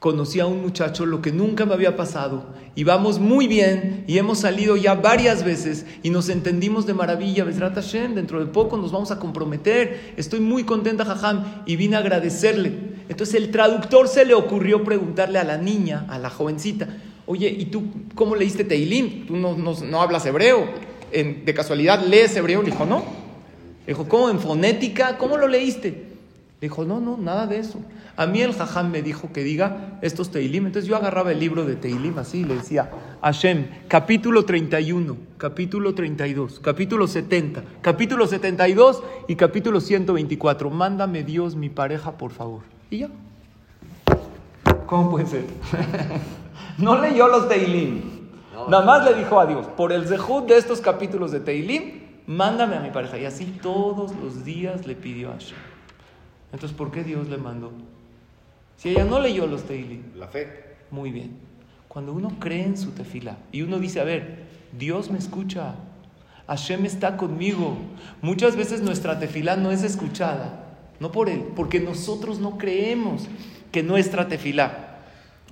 Conocí 0.00 0.40
a 0.40 0.46
un 0.46 0.62
muchacho, 0.62 1.04
lo 1.04 1.20
que 1.20 1.30
nunca 1.30 1.66
me 1.66 1.74
había 1.74 1.94
pasado. 1.94 2.46
Y 2.74 2.84
vamos 2.84 3.18
muy 3.18 3.46
bien 3.46 4.04
y 4.06 4.16
hemos 4.16 4.38
salido 4.38 4.76
ya 4.76 4.94
varias 4.94 5.44
veces 5.44 5.84
y 6.02 6.08
nos 6.08 6.30
entendimos 6.30 6.86
de 6.86 6.94
maravilla. 6.94 7.44
Besrat 7.44 7.74
Hashem, 7.74 8.14
dentro 8.14 8.40
de 8.40 8.46
poco 8.46 8.78
nos 8.78 8.92
vamos 8.92 9.10
a 9.10 9.18
comprometer. 9.18 10.14
Estoy 10.16 10.40
muy 10.40 10.64
contenta, 10.64 11.04
jajam, 11.04 11.62
y 11.66 11.76
vine 11.76 11.96
a 11.96 11.98
agradecerle. 11.98 12.89
Entonces 13.10 13.34
el 13.34 13.50
traductor 13.50 14.06
se 14.06 14.24
le 14.24 14.34
ocurrió 14.34 14.84
preguntarle 14.84 15.40
a 15.40 15.44
la 15.44 15.58
niña, 15.58 16.06
a 16.08 16.20
la 16.20 16.30
jovencita, 16.30 16.86
oye, 17.26 17.48
¿y 17.48 17.64
tú 17.64 17.82
cómo 18.14 18.36
leíste 18.36 18.62
Teilim? 18.62 19.26
Tú 19.26 19.34
no, 19.34 20.00
hablas 20.00 20.26
hebreo. 20.26 20.68
En, 21.10 21.44
de 21.44 21.52
casualidad 21.52 22.04
lees 22.06 22.36
hebreo. 22.36 22.62
Le 22.62 22.70
dijo, 22.70 22.86
no. 22.86 22.98
Le 23.84 23.94
dijo, 23.94 24.08
¿cómo? 24.08 24.30
¿En 24.30 24.38
fonética? 24.38 25.18
¿Cómo 25.18 25.36
lo 25.36 25.48
leíste? 25.48 25.88
Le 25.88 26.68
dijo, 26.68 26.84
no, 26.84 27.00
no, 27.00 27.16
nada 27.16 27.48
de 27.48 27.58
eso. 27.58 27.80
A 28.14 28.26
mí 28.26 28.42
el 28.42 28.52
jajam 28.52 28.92
me 28.92 29.02
dijo 29.02 29.32
que 29.32 29.42
diga 29.42 29.98
estos 30.02 30.30
Teilim. 30.30 30.66
Entonces 30.66 30.88
yo 30.88 30.94
agarraba 30.94 31.32
el 31.32 31.40
libro 31.40 31.64
de 31.64 31.74
Teilim 31.74 32.16
así 32.16 32.42
y 32.42 32.44
le 32.44 32.54
decía, 32.54 32.92
Hashem, 33.22 33.66
capítulo 33.88 34.44
31, 34.44 35.16
capítulo 35.36 35.96
32, 35.96 36.60
capítulo 36.60 37.08
70, 37.08 37.64
capítulo 37.82 38.28
72 38.28 39.02
y 39.26 39.34
capítulo 39.34 39.80
124. 39.80 40.70
Mándame 40.70 41.24
Dios 41.24 41.56
mi 41.56 41.70
pareja, 41.70 42.16
por 42.16 42.30
favor. 42.30 42.62
Y 42.90 42.98
ya. 42.98 43.08
¿Cómo 44.86 45.10
puede 45.10 45.26
ser? 45.26 45.44
no 46.78 47.00
leyó 47.00 47.28
los 47.28 47.48
Teilim. 47.48 48.02
Nada 48.68 48.84
más 48.84 49.04
le 49.04 49.14
dijo 49.14 49.40
a 49.40 49.46
Dios, 49.46 49.66
por 49.68 49.92
el 49.92 50.06
zehut 50.06 50.46
de 50.46 50.58
estos 50.58 50.80
capítulos 50.80 51.30
de 51.32 51.40
Teilim, 51.40 52.00
mándame 52.26 52.76
a 52.76 52.80
mi 52.80 52.90
pareja. 52.90 53.16
Y 53.18 53.24
así 53.24 53.58
todos 53.62 54.14
los 54.16 54.44
días 54.44 54.86
le 54.86 54.96
pidió 54.96 55.30
a 55.30 55.34
Hashem. 55.34 55.56
Entonces, 56.52 56.76
¿por 56.76 56.90
qué 56.90 57.04
Dios 57.04 57.28
le 57.28 57.38
mandó? 57.38 57.72
Si 58.76 58.90
ella 58.90 59.04
no 59.04 59.20
leyó 59.20 59.46
los 59.46 59.62
Teilim. 59.64 60.02
La 60.16 60.26
fe. 60.26 60.76
Muy 60.90 61.12
bien. 61.12 61.38
Cuando 61.90 62.12
uno 62.12 62.36
cree 62.38 62.64
en 62.64 62.76
su 62.76 62.92
tefila 62.92 63.38
y 63.50 63.62
uno 63.62 63.78
dice, 63.78 64.00
a 64.00 64.04
ver, 64.04 64.46
Dios 64.72 65.10
me 65.10 65.18
escucha, 65.18 65.74
Hashem 66.46 66.84
está 66.86 67.16
conmigo. 67.16 67.76
Muchas 68.22 68.56
veces 68.56 68.80
nuestra 68.82 69.18
tefila 69.18 69.56
no 69.56 69.72
es 69.72 69.82
escuchada, 69.82 70.59
no 71.00 71.10
por 71.10 71.28
Él, 71.28 71.42
porque 71.56 71.80
nosotros 71.80 72.38
no 72.38 72.58
creemos 72.58 73.26
que 73.72 73.82
nuestra 73.82 74.28
tefila 74.28 74.98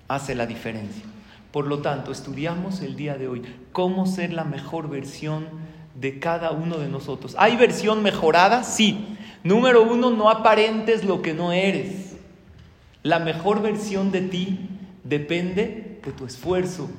hace 0.07 0.35
la 0.35 0.47
diferencia. 0.47 1.03
Por 1.51 1.67
lo 1.67 1.79
tanto, 1.81 2.13
estudiamos 2.13 2.83
el 2.83 2.95
día 2.97 3.17
de 3.17 3.29
hoy 3.29 3.43
cómo 3.73 4.07
ser 4.07 4.33
la 4.33 4.45
mejor 4.45 4.89
versión 4.89 5.47
de 5.95 6.19
cada 6.19 6.51
uno 6.51 6.79
de 6.79 6.89
nosotros. 6.89 7.35
¿Hay 7.39 7.57
versión 7.57 8.03
mejorada? 8.03 8.63
Sí. 8.63 9.17
Número 9.43 9.83
uno, 9.83 10.11
no 10.11 10.29
aparentes 10.29 11.05
lo 11.05 11.23
que 11.23 11.33
no 11.33 11.53
eres. 11.53 12.17
La 13.03 13.19
mejor 13.19 13.63
versión 13.63 14.13
de 14.13 14.21
ti 14.21 14.69
depende 15.05 16.01
de 16.05 16.13
tu 16.13 16.27
esfuerzo, 16.27 16.91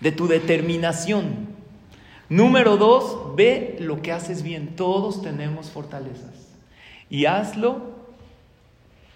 de 0.00 0.10
tu 0.10 0.26
determinación. 0.26 1.48
Número 2.28 2.76
dos, 2.76 3.36
ve 3.36 3.76
lo 3.80 4.02
que 4.02 4.10
haces 4.10 4.42
bien. 4.42 4.74
Todos 4.74 5.22
tenemos 5.22 5.70
fortalezas. 5.70 6.47
Y 7.10 7.26
hazlo 7.26 7.98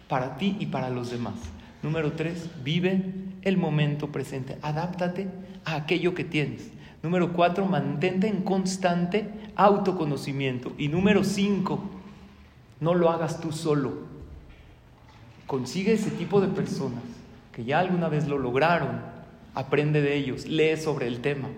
para 0.09 0.37
ti 0.37 0.57
y 0.61 0.67
para 0.67 0.91
los 0.91 1.11
demás. 1.11 1.35
Número 1.83 2.13
tres, 2.13 2.49
vive 2.63 3.03
el 3.43 3.57
momento 3.57 4.09
presente. 4.13 4.59
Adáptate 4.63 5.29
a 5.65 5.75
aquello 5.75 6.15
que 6.15 6.25
tienes. 6.25 6.71
Número 7.03 7.33
cuatro, 7.33 7.67
mantente 7.67 8.29
en 8.29 8.43
constante 8.43 9.29
autoconocimiento. 9.57 10.73
Y 10.79 10.89
número 10.89 11.25
cinco, 11.25 11.83
no 12.81 12.95
lo 12.95 13.11
hagas 13.11 13.41
tú 13.41 13.53
solo. 13.53 14.13
Consigue 15.47 15.95
ese 15.95 16.11
tipo 16.11 16.41
de 16.41 16.49
personas 16.49 17.03
que 17.53 17.65
ya 17.65 17.81
alguna 17.81 18.09
vez 18.09 18.29
lo 18.29 18.39
lograron. 18.39 19.01
Aprende 19.55 20.01
de 20.01 20.17
ellos, 20.17 20.47
lee 20.47 20.77
sobre 20.77 21.09
el 21.09 21.21
tema. 21.21 21.49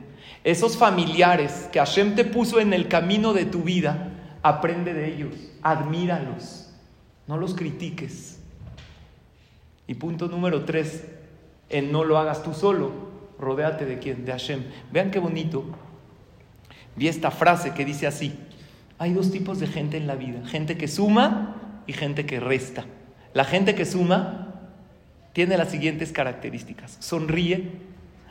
Esos 0.42 0.76
familiares 0.76 1.68
que 1.70 1.78
Hashem 1.78 2.14
te 2.14 2.24
puso 2.24 2.58
en 2.58 2.72
el 2.72 2.88
camino 2.88 3.34
de 3.34 3.44
tu 3.44 3.62
vida, 3.62 4.10
aprende 4.44 4.92
de 4.92 5.08
ellos, 5.08 5.34
admíralos, 5.62 6.70
no 7.26 7.38
los 7.38 7.54
critiques. 7.54 8.38
Y 9.86 9.94
punto 9.94 10.28
número 10.28 10.66
tres, 10.66 11.06
en 11.70 11.90
no 11.90 12.04
lo 12.04 12.18
hagas 12.18 12.42
tú 12.42 12.52
solo, 12.52 12.92
rodéate 13.38 13.86
de 13.86 13.98
quién, 13.98 14.26
de 14.26 14.32
Hashem. 14.32 14.62
Vean 14.92 15.10
qué 15.10 15.18
bonito. 15.18 15.64
Vi 16.94 17.08
esta 17.08 17.30
frase 17.30 17.72
que 17.72 17.86
dice 17.86 18.06
así, 18.06 18.38
hay 18.98 19.14
dos 19.14 19.32
tipos 19.32 19.60
de 19.60 19.66
gente 19.66 19.96
en 19.96 20.06
la 20.06 20.14
vida, 20.14 20.46
gente 20.46 20.76
que 20.76 20.88
suma 20.88 21.80
y 21.86 21.94
gente 21.94 22.26
que 22.26 22.38
resta. 22.38 22.84
La 23.32 23.44
gente 23.44 23.74
que 23.74 23.86
suma 23.86 24.60
tiene 25.32 25.56
las 25.56 25.70
siguientes 25.70 26.12
características. 26.12 26.98
Sonríe, 27.00 27.72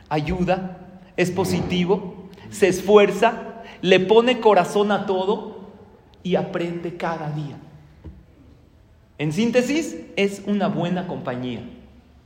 ayuda, 0.09 0.77
es 1.17 1.31
positivo, 1.31 2.29
se 2.51 2.67
esfuerza, 2.67 3.63
le 3.81 3.99
pone 3.99 4.39
corazón 4.39 4.91
a 4.91 5.07
todo 5.07 5.52
y 6.23 6.35
aprende 6.35 6.95
cada 6.95 7.29
día. 7.29 7.57
En 9.17 9.31
síntesis, 9.31 9.97
es 10.15 10.41
una 10.47 10.67
buena 10.67 11.07
compañía. 11.07 11.61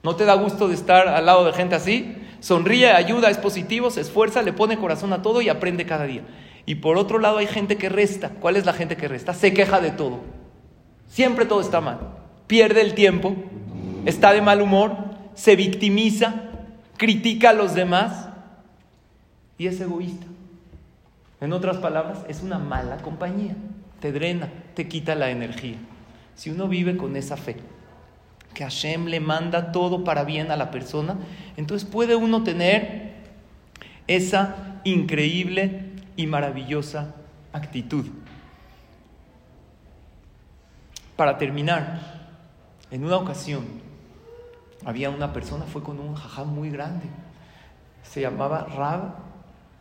¿No 0.04 0.16
te 0.16 0.26
da 0.26 0.36
gusto 0.36 0.68
de 0.68 0.76
estar 0.76 1.08
al 1.08 1.26
lado 1.26 1.46
de 1.46 1.54
gente 1.54 1.76
así? 1.76 2.16
Sonríe, 2.40 2.92
ayuda, 2.92 3.30
es 3.30 3.38
positivo, 3.38 3.90
se 3.90 4.02
esfuerza, 4.02 4.42
le 4.42 4.54
pone 4.54 4.78
corazón 4.78 5.12
a 5.12 5.22
todo 5.22 5.42
y 5.42 5.50
aprende 5.50 5.86
cada 5.86 6.06
día. 6.06 6.22
Y 6.66 6.76
por 6.76 6.98
otro 6.98 7.20
lado 7.20 7.40
hay 7.40 7.48
gente 7.48 7.78
que 7.78 7.90
resta. 7.90 8.30
¿Cuál 8.30 8.56
es 8.56 8.66
la 8.66 8.74
gente 8.74 8.96
que 8.96 9.08
resta? 9.08 9.34
Se 9.34 9.54
queja 9.54 9.82
de 9.82 9.92
todo. 9.92 10.20
Siempre 11.08 11.46
todo 11.46 11.62
está 11.62 11.82
mal. 11.82 12.00
Pierde 12.46 12.82
el 12.82 12.94
tiempo, 12.94 13.36
está 14.06 14.32
de 14.34 14.42
mal 14.42 14.62
humor, 14.62 14.96
se 15.34 15.56
victimiza, 15.56 16.44
critica 16.98 17.50
a 17.50 17.54
los 17.54 17.74
demás 17.74 18.30
y 19.58 19.68
es 19.68 19.80
egoísta. 19.82 20.26
En 21.40 21.54
otras 21.54 21.78
palabras, 21.78 22.20
es 22.28 22.42
una 22.42 22.58
mala 22.58 22.98
compañía. 22.98 23.56
Te 24.00 24.12
drena, 24.12 24.50
te 24.76 24.88
quita 24.88 25.16
la 25.16 25.30
energía. 25.30 25.78
Si 26.36 26.50
uno 26.50 26.68
vive 26.68 26.98
con 26.98 27.16
esa 27.16 27.38
fe, 27.38 27.58
que 28.54 28.64
Hashem 28.64 29.06
le 29.06 29.20
manda 29.20 29.72
todo 29.72 30.04
para 30.04 30.24
bien 30.24 30.52
a 30.52 30.56
la 30.56 30.72
persona, 30.72 31.18
entonces 31.58 31.88
puede 31.88 32.16
uno 32.16 32.44
tener 32.44 33.14
esa 34.08 34.80
increíble 34.84 35.92
y 36.16 36.28
maravillosa 36.28 37.16
actitud. 37.54 38.06
Para 41.16 41.38
terminar, 41.38 42.00
en 42.92 43.04
una 43.04 43.18
ocasión 43.18 43.66
había 44.86 45.10
una 45.10 45.34
persona, 45.34 45.66
fue 45.66 45.84
con 45.84 46.00
un 46.00 46.16
jajam 46.16 46.48
muy 46.48 46.70
grande, 46.70 47.06
se 48.04 48.22
llamaba 48.22 48.68
Rab 48.76 49.16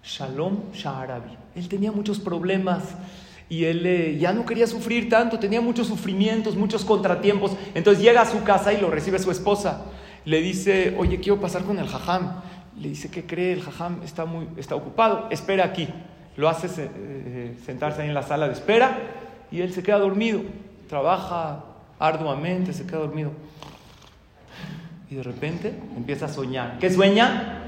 Shalom 0.03 0.73
Shaharabi. 0.73 1.37
Él 1.55 1.69
tenía 1.69 1.93
muchos 1.93 2.19
problemas 2.19 2.83
y 3.49 3.65
él 3.65 3.87
eh, 3.87 4.19
ya 4.19 4.33
no 4.33 4.45
quería 4.45 4.67
sufrir 4.67 5.09
tanto, 5.09 5.39
tenía 5.39 5.61
muchos 5.61 5.87
sufrimientos, 5.87 6.57
muchos 6.57 6.85
contratiempos. 6.85 7.57
Entonces 7.75 8.03
llega 8.03 8.23
a 8.23 8.27
su 8.27 8.43
casa 8.43 8.73
y 8.73 8.81
lo 8.81 8.91
recibe 8.91 9.19
su 9.19 9.31
esposa. 9.31 9.85
Le 10.25 10.41
dice, 10.41 10.97
oye, 10.99 11.21
quiero 11.21 11.41
pasar 11.41 11.63
con 11.63 11.79
el 11.79 11.87
jajam. 11.87 12.41
Le 12.81 12.89
dice, 12.89 13.11
¿qué 13.11 13.25
cree? 13.25 13.53
El 13.53 13.63
jajam 13.63 14.03
está, 14.03 14.25
muy, 14.25 14.49
está 14.57 14.75
ocupado, 14.75 15.29
espera 15.31 15.65
aquí. 15.65 15.89
Lo 16.37 16.49
hace 16.49 16.69
eh, 16.79 17.57
sentarse 17.65 18.03
ahí 18.03 18.09
en 18.09 18.15
la 18.15 18.23
sala 18.23 18.49
de 18.49 18.55
espera 18.55 18.99
y 19.53 19.61
él 19.61 19.73
se 19.73 19.83
queda 19.83 19.99
dormido. 19.99 20.41
Trabaja 20.89 21.65
arduamente, 21.99 22.73
se 22.73 22.85
queda 22.85 22.99
dormido. 22.99 23.31
Y 25.09 25.15
de 25.15 25.23
repente 25.23 25.73
empieza 25.97 26.27
a 26.27 26.29
soñar. 26.29 26.79
¿Qué 26.81 26.91
sueña? 26.91 27.63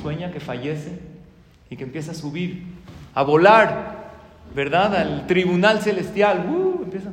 Sueña 0.00 0.30
que 0.30 0.38
fallece 0.38 1.00
y 1.68 1.76
que 1.76 1.82
empieza 1.82 2.12
a 2.12 2.14
subir, 2.14 2.62
a 3.14 3.24
volar, 3.24 4.03
¿verdad? 4.54 4.94
Al 4.96 5.26
tribunal 5.26 5.80
celestial. 5.80 6.46
Uh, 6.48 6.84
empieza. 6.84 7.10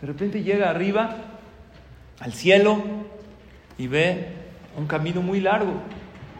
De 0.00 0.06
repente 0.06 0.42
llega 0.42 0.68
arriba, 0.68 1.16
al 2.20 2.32
cielo, 2.32 2.82
y 3.78 3.86
ve 3.86 4.28
un 4.76 4.86
camino 4.86 5.22
muy 5.22 5.40
largo. 5.40 5.72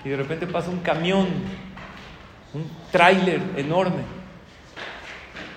Y 0.04 0.10
de 0.10 0.16
repente 0.16 0.46
pasa 0.46 0.70
un 0.70 0.80
camión, 0.80 1.26
un 2.52 2.66
tráiler 2.92 3.40
enorme. 3.56 4.02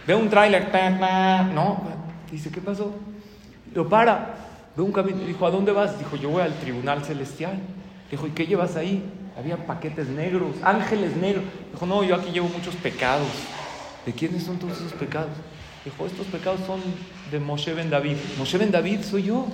Ve 0.07 0.15
un 0.15 0.29
tráiler, 0.29 0.69
no, 1.53 1.81
dice, 2.31 2.49
¿qué 2.49 2.61
pasó? 2.61 2.95
Lo 3.73 3.89
para, 3.89 4.35
ve 4.75 4.81
un 4.81 4.93
camino, 4.93 5.17
dijo, 5.19 5.45
¿a 5.45 5.51
dónde 5.51 5.73
vas? 5.73 5.99
Dijo, 5.99 6.15
yo 6.15 6.29
voy 6.29 6.43
al 6.43 6.53
tribunal 6.59 7.03
celestial. 7.03 7.59
Dijo, 8.09 8.25
¿y 8.25 8.29
qué 8.29 8.47
llevas 8.47 8.77
ahí? 8.77 9.03
Había 9.37 9.57
paquetes 9.57 10.07
negros, 10.07 10.55
ángeles 10.63 11.17
negros. 11.17 11.43
Dijo, 11.73 11.85
no, 11.85 12.05
yo 12.05 12.15
aquí 12.15 12.31
llevo 12.31 12.47
muchos 12.47 12.73
pecados. 12.75 13.27
¿De 14.07 14.13
quiénes 14.13 14.43
son 14.43 14.57
todos 14.57 14.77
esos 14.77 14.93
pecados? 14.93 15.31
Dijo, 15.83 16.05
estos 16.05 16.25
pecados 16.27 16.61
son 16.65 16.79
de 17.29 17.41
Moshe 17.41 17.73
Ben 17.73 17.89
David. 17.89 18.15
Moshe 18.37 18.57
Ben 18.57 18.71
David 18.71 19.01
soy 19.01 19.23
yo. 19.23 19.47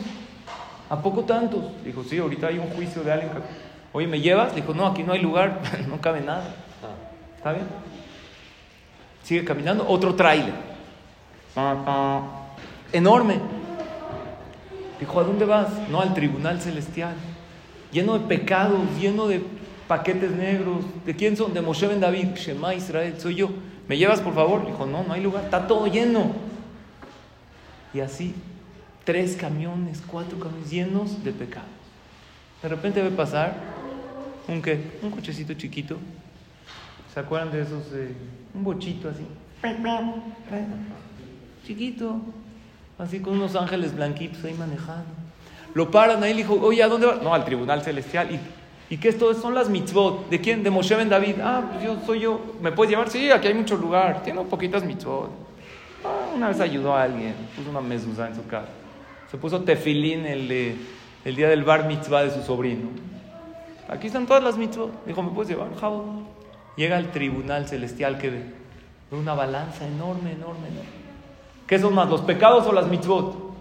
¿A 0.91 1.01
poco 1.01 1.23
tantos? 1.23 1.63
Dijo, 1.83 2.03
sí, 2.03 2.19
ahorita 2.19 2.49
hay 2.49 2.59
un 2.59 2.67
juicio 2.67 3.01
de 3.03 3.13
alguien. 3.13 3.31
Oye, 3.93 4.05
¿me 4.05 4.21
llevas? 4.21 4.53
Dijo, 4.53 4.75
no, 4.75 4.85
aquí 4.85 5.01
no 5.01 5.13
hay 5.13 5.21
lugar, 5.23 5.59
no 5.89 5.99
cabe 5.99 6.21
nada. 6.21 6.53
¿Está 7.35 7.53
bien? 7.53 7.65
Sigue 9.23 9.43
caminando, 9.43 9.87
otro 9.89 10.13
tráiler. 10.13 10.53
Enorme. 12.91 13.39
Dijo, 14.99 15.19
¿a 15.19 15.23
dónde 15.23 15.45
vas? 15.45 15.69
No, 15.89 15.99
al 15.99 16.13
tribunal 16.13 16.61
celestial. 16.61 17.15
Lleno 17.91 18.19
de 18.19 18.27
pecados, 18.27 18.81
lleno 19.01 19.27
de 19.27 19.43
paquetes 19.87 20.29
negros. 20.29 20.85
¿De 21.07 21.15
quién 21.15 21.35
son? 21.35 21.55
De 21.55 21.61
Moshe 21.61 21.87
Ben 21.87 21.99
David. 21.99 22.35
Shema 22.35 22.75
Israel, 22.75 23.15
soy 23.17 23.33
yo. 23.33 23.49
¿Me 23.87 23.97
llevas, 23.97 24.21
por 24.21 24.33
favor? 24.33 24.65
Dijo, 24.65 24.85
no, 24.85 25.03
no 25.03 25.13
hay 25.13 25.21
lugar, 25.21 25.43
está 25.45 25.67
todo 25.67 25.87
lleno. 25.87 26.31
Y 27.93 27.99
así, 27.99 28.33
tres 29.03 29.35
camiones, 29.35 30.01
cuatro 30.05 30.39
camiones 30.39 30.69
llenos 30.69 31.23
de 31.23 31.31
pecados. 31.31 31.69
De 32.61 32.69
repente 32.69 33.01
ve 33.01 33.11
pasar 33.11 33.55
un 34.47 34.61
qué? 34.61 34.99
Un 35.01 35.11
cochecito 35.11 35.53
chiquito. 35.53 35.97
¿Se 37.13 37.19
acuerdan 37.19 37.51
de 37.51 37.61
esos? 37.61 37.83
Eh, 37.93 38.15
un 38.53 38.63
bochito 38.63 39.09
así. 39.09 39.25
Chiquito. 41.65 42.21
Así 42.97 43.19
con 43.19 43.33
unos 43.33 43.55
ángeles 43.55 43.95
blanquitos 43.95 44.43
ahí 44.43 44.53
manejando. 44.53 45.09
Lo 45.73 45.89
paran 45.89 46.23
ahí 46.23 46.31
y 46.31 46.33
le 46.35 46.41
dijo, 46.43 46.55
oye, 46.61 46.83
¿a 46.83 46.87
dónde 46.87 47.07
vas? 47.07 47.21
No, 47.21 47.33
al 47.33 47.45
tribunal 47.45 47.81
celestial. 47.81 48.31
¿Y, 48.31 48.39
¿y 48.93 48.97
qué 48.97 49.09
es 49.09 49.17
todo? 49.17 49.33
Son 49.33 49.55
las 49.55 49.69
mitzvot. 49.69 50.29
¿De 50.29 50.39
quién? 50.39 50.61
De 50.61 50.69
Moshe 50.69 50.95
Ben 50.95 51.09
David. 51.09 51.37
Ah, 51.41 51.63
pues 51.71 51.83
yo 51.83 51.97
soy 52.05 52.19
yo. 52.19 52.39
¿Me 52.61 52.71
puedes 52.71 52.91
llevar? 52.91 53.09
Sí, 53.09 53.31
aquí 53.31 53.47
hay 53.47 53.55
mucho 53.55 53.75
lugar. 53.75 54.21
Tiene 54.21 54.43
poquitas 54.43 54.83
mitzvot. 54.83 55.31
Ah, 56.05 56.35
una 56.35 56.49
vez 56.49 56.59
ayudó 56.59 56.95
a 56.95 57.01
alguien. 57.01 57.33
Puso 57.55 57.71
una 57.71 57.81
mezuzá 57.81 58.27
en 58.27 58.35
su 58.35 58.45
casa. 58.45 58.69
Se 59.31 59.37
puso 59.37 59.63
tefilín 59.63 60.27
el, 60.27 60.77
el 61.25 61.35
día 61.35 61.49
del 61.49 61.63
bar 61.63 61.87
mitzvah 61.87 62.23
de 62.23 62.29
su 62.29 62.43
sobrino. 62.43 62.89
Aquí 63.89 64.05
están 64.05 64.27
todas 64.27 64.43
las 64.43 64.57
mitzvot. 64.57 65.07
Dijo, 65.07 65.23
¿me 65.23 65.31
puedes 65.31 65.49
llevar? 65.49 65.75
Jabo. 65.75 66.27
Llega 66.75 66.95
al 66.95 67.09
tribunal 67.11 67.67
celestial 67.67 68.19
que 68.19 68.29
ve. 68.29 68.43
Una 69.09 69.33
balanza 69.33 69.87
enorme, 69.87 70.33
enorme, 70.33 70.67
enorme. 70.67 71.03
¿Qué 71.65 71.79
son 71.79 71.95
más, 71.95 72.07
los 72.11 72.21
pecados 72.21 72.67
o 72.67 72.71
las 72.71 72.87
mitzvot? 72.87 73.52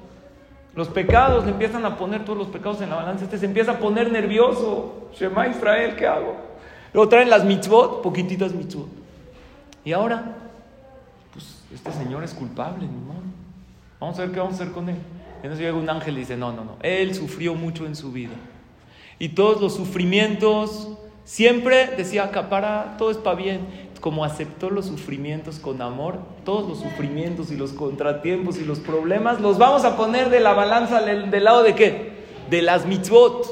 Los 0.75 0.89
pecados, 0.89 1.45
le 1.45 1.51
empiezan 1.51 1.85
a 1.85 1.97
poner 1.97 2.25
todos 2.25 2.39
los 2.39 2.49
pecados 2.49 2.81
en 2.81 2.91
la 2.91 2.97
balanza. 2.97 3.25
Este 3.25 3.39
se 3.39 3.47
empieza 3.47 3.73
a 3.73 3.79
poner 3.79 4.11
nervioso. 4.11 5.09
Shema 5.15 5.49
Israel, 5.49 5.95
¿qué 5.97 6.07
hago? 6.07 6.37
Luego 6.95 7.09
traen 7.09 7.29
las 7.29 7.45
mitzvot, 7.45 8.03
poquititas 8.03 8.53
mitzvot. 8.53 8.89
Y 9.85 9.93
ahora, 9.93 10.37
pues 11.33 11.63
este 11.73 11.93
señor 11.93 12.25
es 12.25 12.33
culpable, 12.33 12.87
¿no? 12.87 13.15
Vamos 14.01 14.19
a 14.19 14.23
ver 14.23 14.33
qué 14.33 14.39
vamos 14.39 14.55
a 14.55 14.63
hacer 14.63 14.73
con 14.73 14.89
él. 14.89 14.97
Entonces 15.37 15.61
llega 15.61 15.77
un 15.77 15.89
ángel 15.91 16.17
y 16.17 16.21
dice, 16.21 16.37
no, 16.37 16.53
no, 16.53 16.65
no. 16.65 16.77
Él 16.83 17.15
sufrió 17.15 17.55
mucho 17.55 17.87
en 17.87 17.95
su 17.95 18.13
vida. 18.13 18.33
Y 19.19 19.31
todos 19.31 19.61
los 19.61 19.75
sufrimientos, 19.75 20.89
siempre 21.25 21.89
decía, 21.97 22.25
acapara, 22.25 22.97
todo 22.97 23.11
es 23.11 23.17
para 23.19 23.37
bien 23.37 23.92
como 24.03 24.25
aceptó 24.25 24.69
los 24.69 24.87
sufrimientos 24.87 25.61
con 25.61 25.81
amor, 25.81 26.19
todos 26.45 26.69
los 26.69 26.81
sufrimientos 26.81 27.53
y 27.53 27.57
los 27.57 27.73
contratiempos 27.73 28.59
y 28.59 28.65
los 28.65 28.81
problemas 28.81 29.41
los 29.41 29.59
vamos 29.59 29.85
a 29.85 29.97
poner 29.97 30.29
de 30.29 30.41
la 30.41 30.55
balanza 30.55 31.03
del, 31.03 31.31
lado 31.45 31.63
de 31.63 31.77
qué? 31.77 32.25
De 32.51 32.63
las 32.63 32.85
mitzvot. 32.85 33.47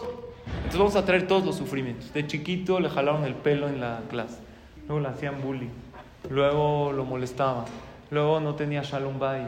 Entonces 0.56 0.78
vamos 0.78 0.96
a 0.96 1.04
traer 1.04 1.28
todos 1.28 1.46
los 1.46 1.54
sufrimientos. 1.54 2.12
De 2.12 2.26
chiquito 2.26 2.80
le 2.80 2.90
jalaron 2.90 3.24
el 3.24 3.36
pelo 3.36 3.68
en 3.68 3.80
la 3.80 4.00
clase, 4.10 4.38
luego 4.88 5.00
le 5.00 5.08
hacían 5.10 5.40
bullying, 5.40 5.70
luego 6.28 6.90
lo 6.92 7.04
molestaban, 7.04 7.66
luego 8.10 8.40
no 8.40 8.56
tenía 8.56 8.82
shalom 8.82 9.20
bay, 9.20 9.46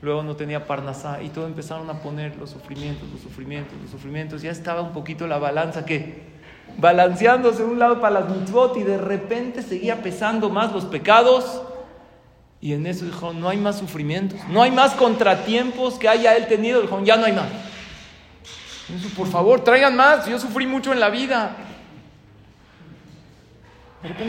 luego 0.00 0.22
no 0.22 0.34
tenía 0.34 0.66
parnasá 0.66 1.22
y 1.22 1.28
todo 1.28 1.46
empezaron 1.46 1.90
a 1.90 2.00
poner 2.00 2.38
los 2.38 2.48
sufrimientos, 2.48 3.06
los 3.12 3.20
sufrimientos, 3.20 3.74
los 3.82 3.90
sufrimientos. 3.90 4.40
Ya 4.40 4.50
estaba 4.50 4.80
un 4.80 4.92
poquito 4.92 5.26
la 5.26 5.36
balanza 5.36 5.84
que 5.84 6.37
balanceándose 6.76 7.62
de 7.62 7.68
un 7.68 7.78
lado 7.78 8.00
para 8.00 8.20
las 8.20 8.30
mitzvot 8.30 8.76
y 8.76 8.82
de 8.82 8.98
repente 8.98 9.62
seguía 9.62 10.02
pesando 10.02 10.50
más 10.50 10.72
los 10.72 10.84
pecados. 10.84 11.62
Y 12.60 12.72
en 12.72 12.86
eso 12.86 13.04
dijo, 13.04 13.32
no 13.32 13.48
hay 13.48 13.56
más 13.56 13.78
sufrimientos, 13.78 14.40
no 14.48 14.62
hay 14.62 14.70
más 14.70 14.92
contratiempos 14.94 15.94
que 15.94 16.08
haya 16.08 16.36
él 16.36 16.48
tenido. 16.48 16.80
Dijo, 16.82 17.02
ya 17.04 17.16
no 17.16 17.26
hay 17.26 17.32
más. 17.32 17.46
Por 19.16 19.28
favor, 19.28 19.62
traigan 19.62 19.94
más, 19.94 20.26
yo 20.26 20.38
sufrí 20.38 20.66
mucho 20.66 20.92
en 20.92 21.00
la 21.00 21.10
vida. 21.10 21.56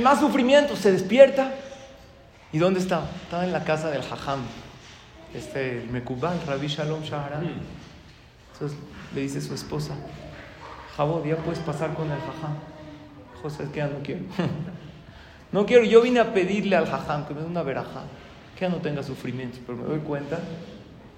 más 0.04 0.19
sufrimientos, 0.19 0.80
se 0.80 0.91
despierta. 0.91 1.54
¿Y 2.52 2.58
dónde 2.58 2.80
estaba? 2.80 3.08
Estaba 3.23 3.45
en 3.45 3.52
la 3.52 3.63
casa 3.63 3.89
del 3.89 4.02
Jajam, 4.02 4.41
este 5.34 5.88
Mekubal, 5.91 6.39
Rabbi 6.45 6.67
Shalom 6.67 7.04
Shaharan. 7.04 7.54
Entonces 8.54 8.78
le 9.13 9.21
dice 9.21 9.38
a 9.38 9.41
su 9.41 9.54
esposa, 9.54 9.93
Jabot, 10.99 11.25
ya 11.25 11.38
puedes 11.38 11.59
pasar 11.59 11.93
con 11.93 12.12
el 12.12 12.17
jajam. 12.19 12.55
José, 13.41 13.63
es 13.63 13.71
ya 13.71 13.88
no 13.88 13.99
quiero. 14.03 14.19
no 15.53 15.65
quiero, 15.65 15.85
yo 15.85 16.01
vine 16.01 16.19
a 16.19 16.33
pedirle 16.33 16.75
al 16.75 16.88
jajam 16.88 17.25
que 17.25 17.33
me 17.33 17.39
dé 17.39 17.47
una 17.47 17.63
verajá, 17.63 18.01
que 18.55 18.65
ya 18.65 18.69
no 18.69 18.79
tenga 18.79 19.01
sufrimientos, 19.01 19.62
pero 19.65 19.77
me 19.77 19.85
doy 19.85 19.99
cuenta 19.99 20.41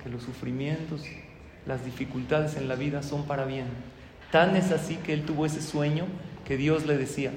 que 0.03 0.09
los 0.09 0.21
sufrimientos, 0.21 1.01
las 1.65 1.83
dificultades 1.83 2.57
en 2.57 2.67
la 2.67 2.75
vida 2.75 3.01
son 3.01 3.23
para 3.23 3.45
bien. 3.45 3.65
Tan 4.31 4.55
es 4.55 4.71
así 4.71 4.97
que 4.97 5.13
él 5.13 5.25
tuvo 5.25 5.47
ese 5.47 5.63
sueño 5.63 6.05
que 6.45 6.57
Dios 6.57 6.85
le 6.85 6.95
decía, 6.95 7.31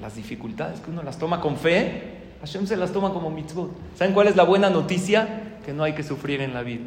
las 0.00 0.14
dificultades 0.14 0.78
que 0.78 0.92
uno 0.92 1.02
las 1.02 1.18
toma 1.18 1.40
con 1.40 1.56
fe, 1.56 2.20
Hashem 2.40 2.68
se 2.68 2.76
las 2.76 2.92
toma 2.92 3.12
como 3.12 3.30
mitzvot. 3.30 3.72
¿Saben 3.96 4.14
cuál 4.14 4.28
es 4.28 4.36
la 4.36 4.44
buena 4.44 4.70
noticia? 4.70 5.58
Que 5.66 5.72
no 5.72 5.82
hay 5.82 5.94
que 5.94 6.04
sufrir 6.04 6.40
en 6.40 6.54
la 6.54 6.62
vida 6.62 6.84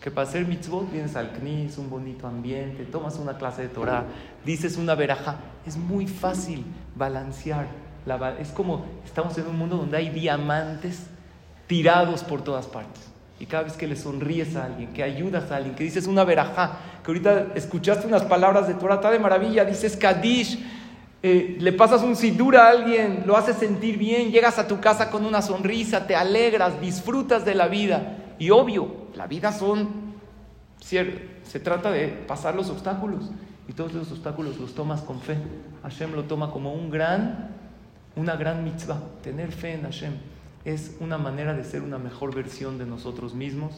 que 0.00 0.10
para 0.10 0.26
hacer 0.26 0.46
mitzvot 0.46 0.90
vienes 0.90 1.14
al 1.14 1.30
knis, 1.32 1.76
un 1.76 1.90
bonito 1.90 2.26
ambiente, 2.26 2.84
tomas 2.84 3.16
una 3.16 3.36
clase 3.36 3.62
de 3.62 3.68
Torah, 3.68 4.04
dices 4.44 4.76
una 4.78 4.94
veraja. 4.94 5.36
Es 5.66 5.76
muy 5.76 6.06
fácil 6.06 6.64
balancear. 6.96 7.66
La, 8.06 8.36
es 8.38 8.48
como 8.48 8.86
estamos 9.04 9.36
en 9.36 9.46
un 9.46 9.58
mundo 9.58 9.76
donde 9.76 9.98
hay 9.98 10.08
diamantes 10.08 11.02
tirados 11.66 12.24
por 12.24 12.42
todas 12.42 12.66
partes. 12.66 13.10
Y 13.38 13.46
cada 13.46 13.64
vez 13.64 13.74
que 13.74 13.86
le 13.86 13.96
sonríes 13.96 14.56
a 14.56 14.64
alguien, 14.64 14.92
que 14.92 15.02
ayudas 15.02 15.50
a 15.50 15.56
alguien, 15.56 15.74
que 15.74 15.84
dices 15.84 16.06
una 16.06 16.24
verajá, 16.24 16.78
que 17.04 17.10
ahorita 17.10 17.48
escuchaste 17.54 18.06
unas 18.06 18.24
palabras 18.24 18.68
de 18.68 18.74
Torah, 18.74 18.96
está 18.96 19.10
de 19.10 19.18
maravilla, 19.18 19.64
dices 19.64 19.96
Kadish, 19.96 20.62
eh, 21.22 21.56
le 21.60 21.72
pasas 21.72 22.02
un 22.02 22.16
sidur 22.16 22.56
a 22.56 22.68
alguien, 22.68 23.24
lo 23.26 23.36
haces 23.36 23.56
sentir 23.56 23.98
bien, 23.98 24.30
llegas 24.30 24.58
a 24.58 24.66
tu 24.66 24.80
casa 24.80 25.10
con 25.10 25.26
una 25.26 25.42
sonrisa, 25.42 26.06
te 26.06 26.16
alegras, 26.16 26.80
disfrutas 26.80 27.44
de 27.44 27.54
la 27.54 27.68
vida. 27.68 28.16
Y 28.40 28.50
obvio, 28.50 28.88
la 29.14 29.26
vida 29.26 29.52
son, 29.52 30.14
se 30.80 31.60
trata 31.62 31.92
de 31.92 32.08
pasar 32.08 32.56
los 32.56 32.70
obstáculos. 32.70 33.30
Y 33.68 33.74
todos 33.74 33.92
los 33.92 34.10
obstáculos 34.10 34.58
los 34.58 34.74
tomas 34.74 35.02
con 35.02 35.20
fe. 35.20 35.36
Hashem 35.82 36.14
lo 36.14 36.24
toma 36.24 36.50
como 36.50 36.72
un 36.72 36.90
gran, 36.90 37.50
una 38.16 38.34
gran 38.36 38.64
mitzvah. 38.64 38.98
Tener 39.22 39.52
fe 39.52 39.74
en 39.74 39.82
Hashem 39.82 40.14
es 40.64 40.96
una 41.00 41.18
manera 41.18 41.52
de 41.52 41.64
ser 41.64 41.82
una 41.82 41.98
mejor 41.98 42.34
versión 42.34 42.78
de 42.78 42.86
nosotros 42.86 43.34
mismos 43.34 43.74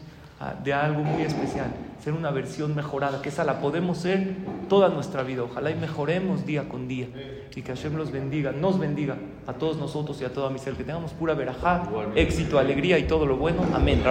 de 0.63 0.73
algo 0.73 1.03
muy 1.03 1.23
especial, 1.23 1.69
ser 2.03 2.13
una 2.13 2.31
versión 2.31 2.75
mejorada, 2.75 3.23
que 3.23 3.29
esa 3.29 3.45
la 3.45 3.61
podemos 3.61 3.99
ser 3.99 4.37
toda 4.69 4.89
nuestra 4.89 5.23
vida. 5.23 5.43
Ojalá 5.43 5.71
y 5.71 5.75
mejoremos 5.75 6.45
día 6.45 6.69
con 6.69 6.89
día 6.89 7.07
y 7.55 7.63
que 7.63 7.75
Hashem 7.75 7.97
los 7.97 8.11
bendiga, 8.11 8.53
nos 8.53 8.79
bendiga 8.79 9.17
a 9.47 9.53
todos 9.53 9.77
nosotros 9.77 10.21
y 10.21 10.25
a 10.25 10.33
toda 10.33 10.51
mi 10.51 10.59
ser, 10.59 10.75
que 10.75 10.85
tengamos 10.85 11.13
pura 11.13 11.35
verajá, 11.35 11.85
éxito, 12.15 12.59
alegría 12.59 12.99
y 12.99 13.05
todo 13.05 13.27
lo 13.27 13.37
bueno. 13.37 13.63
Amén. 13.75 14.03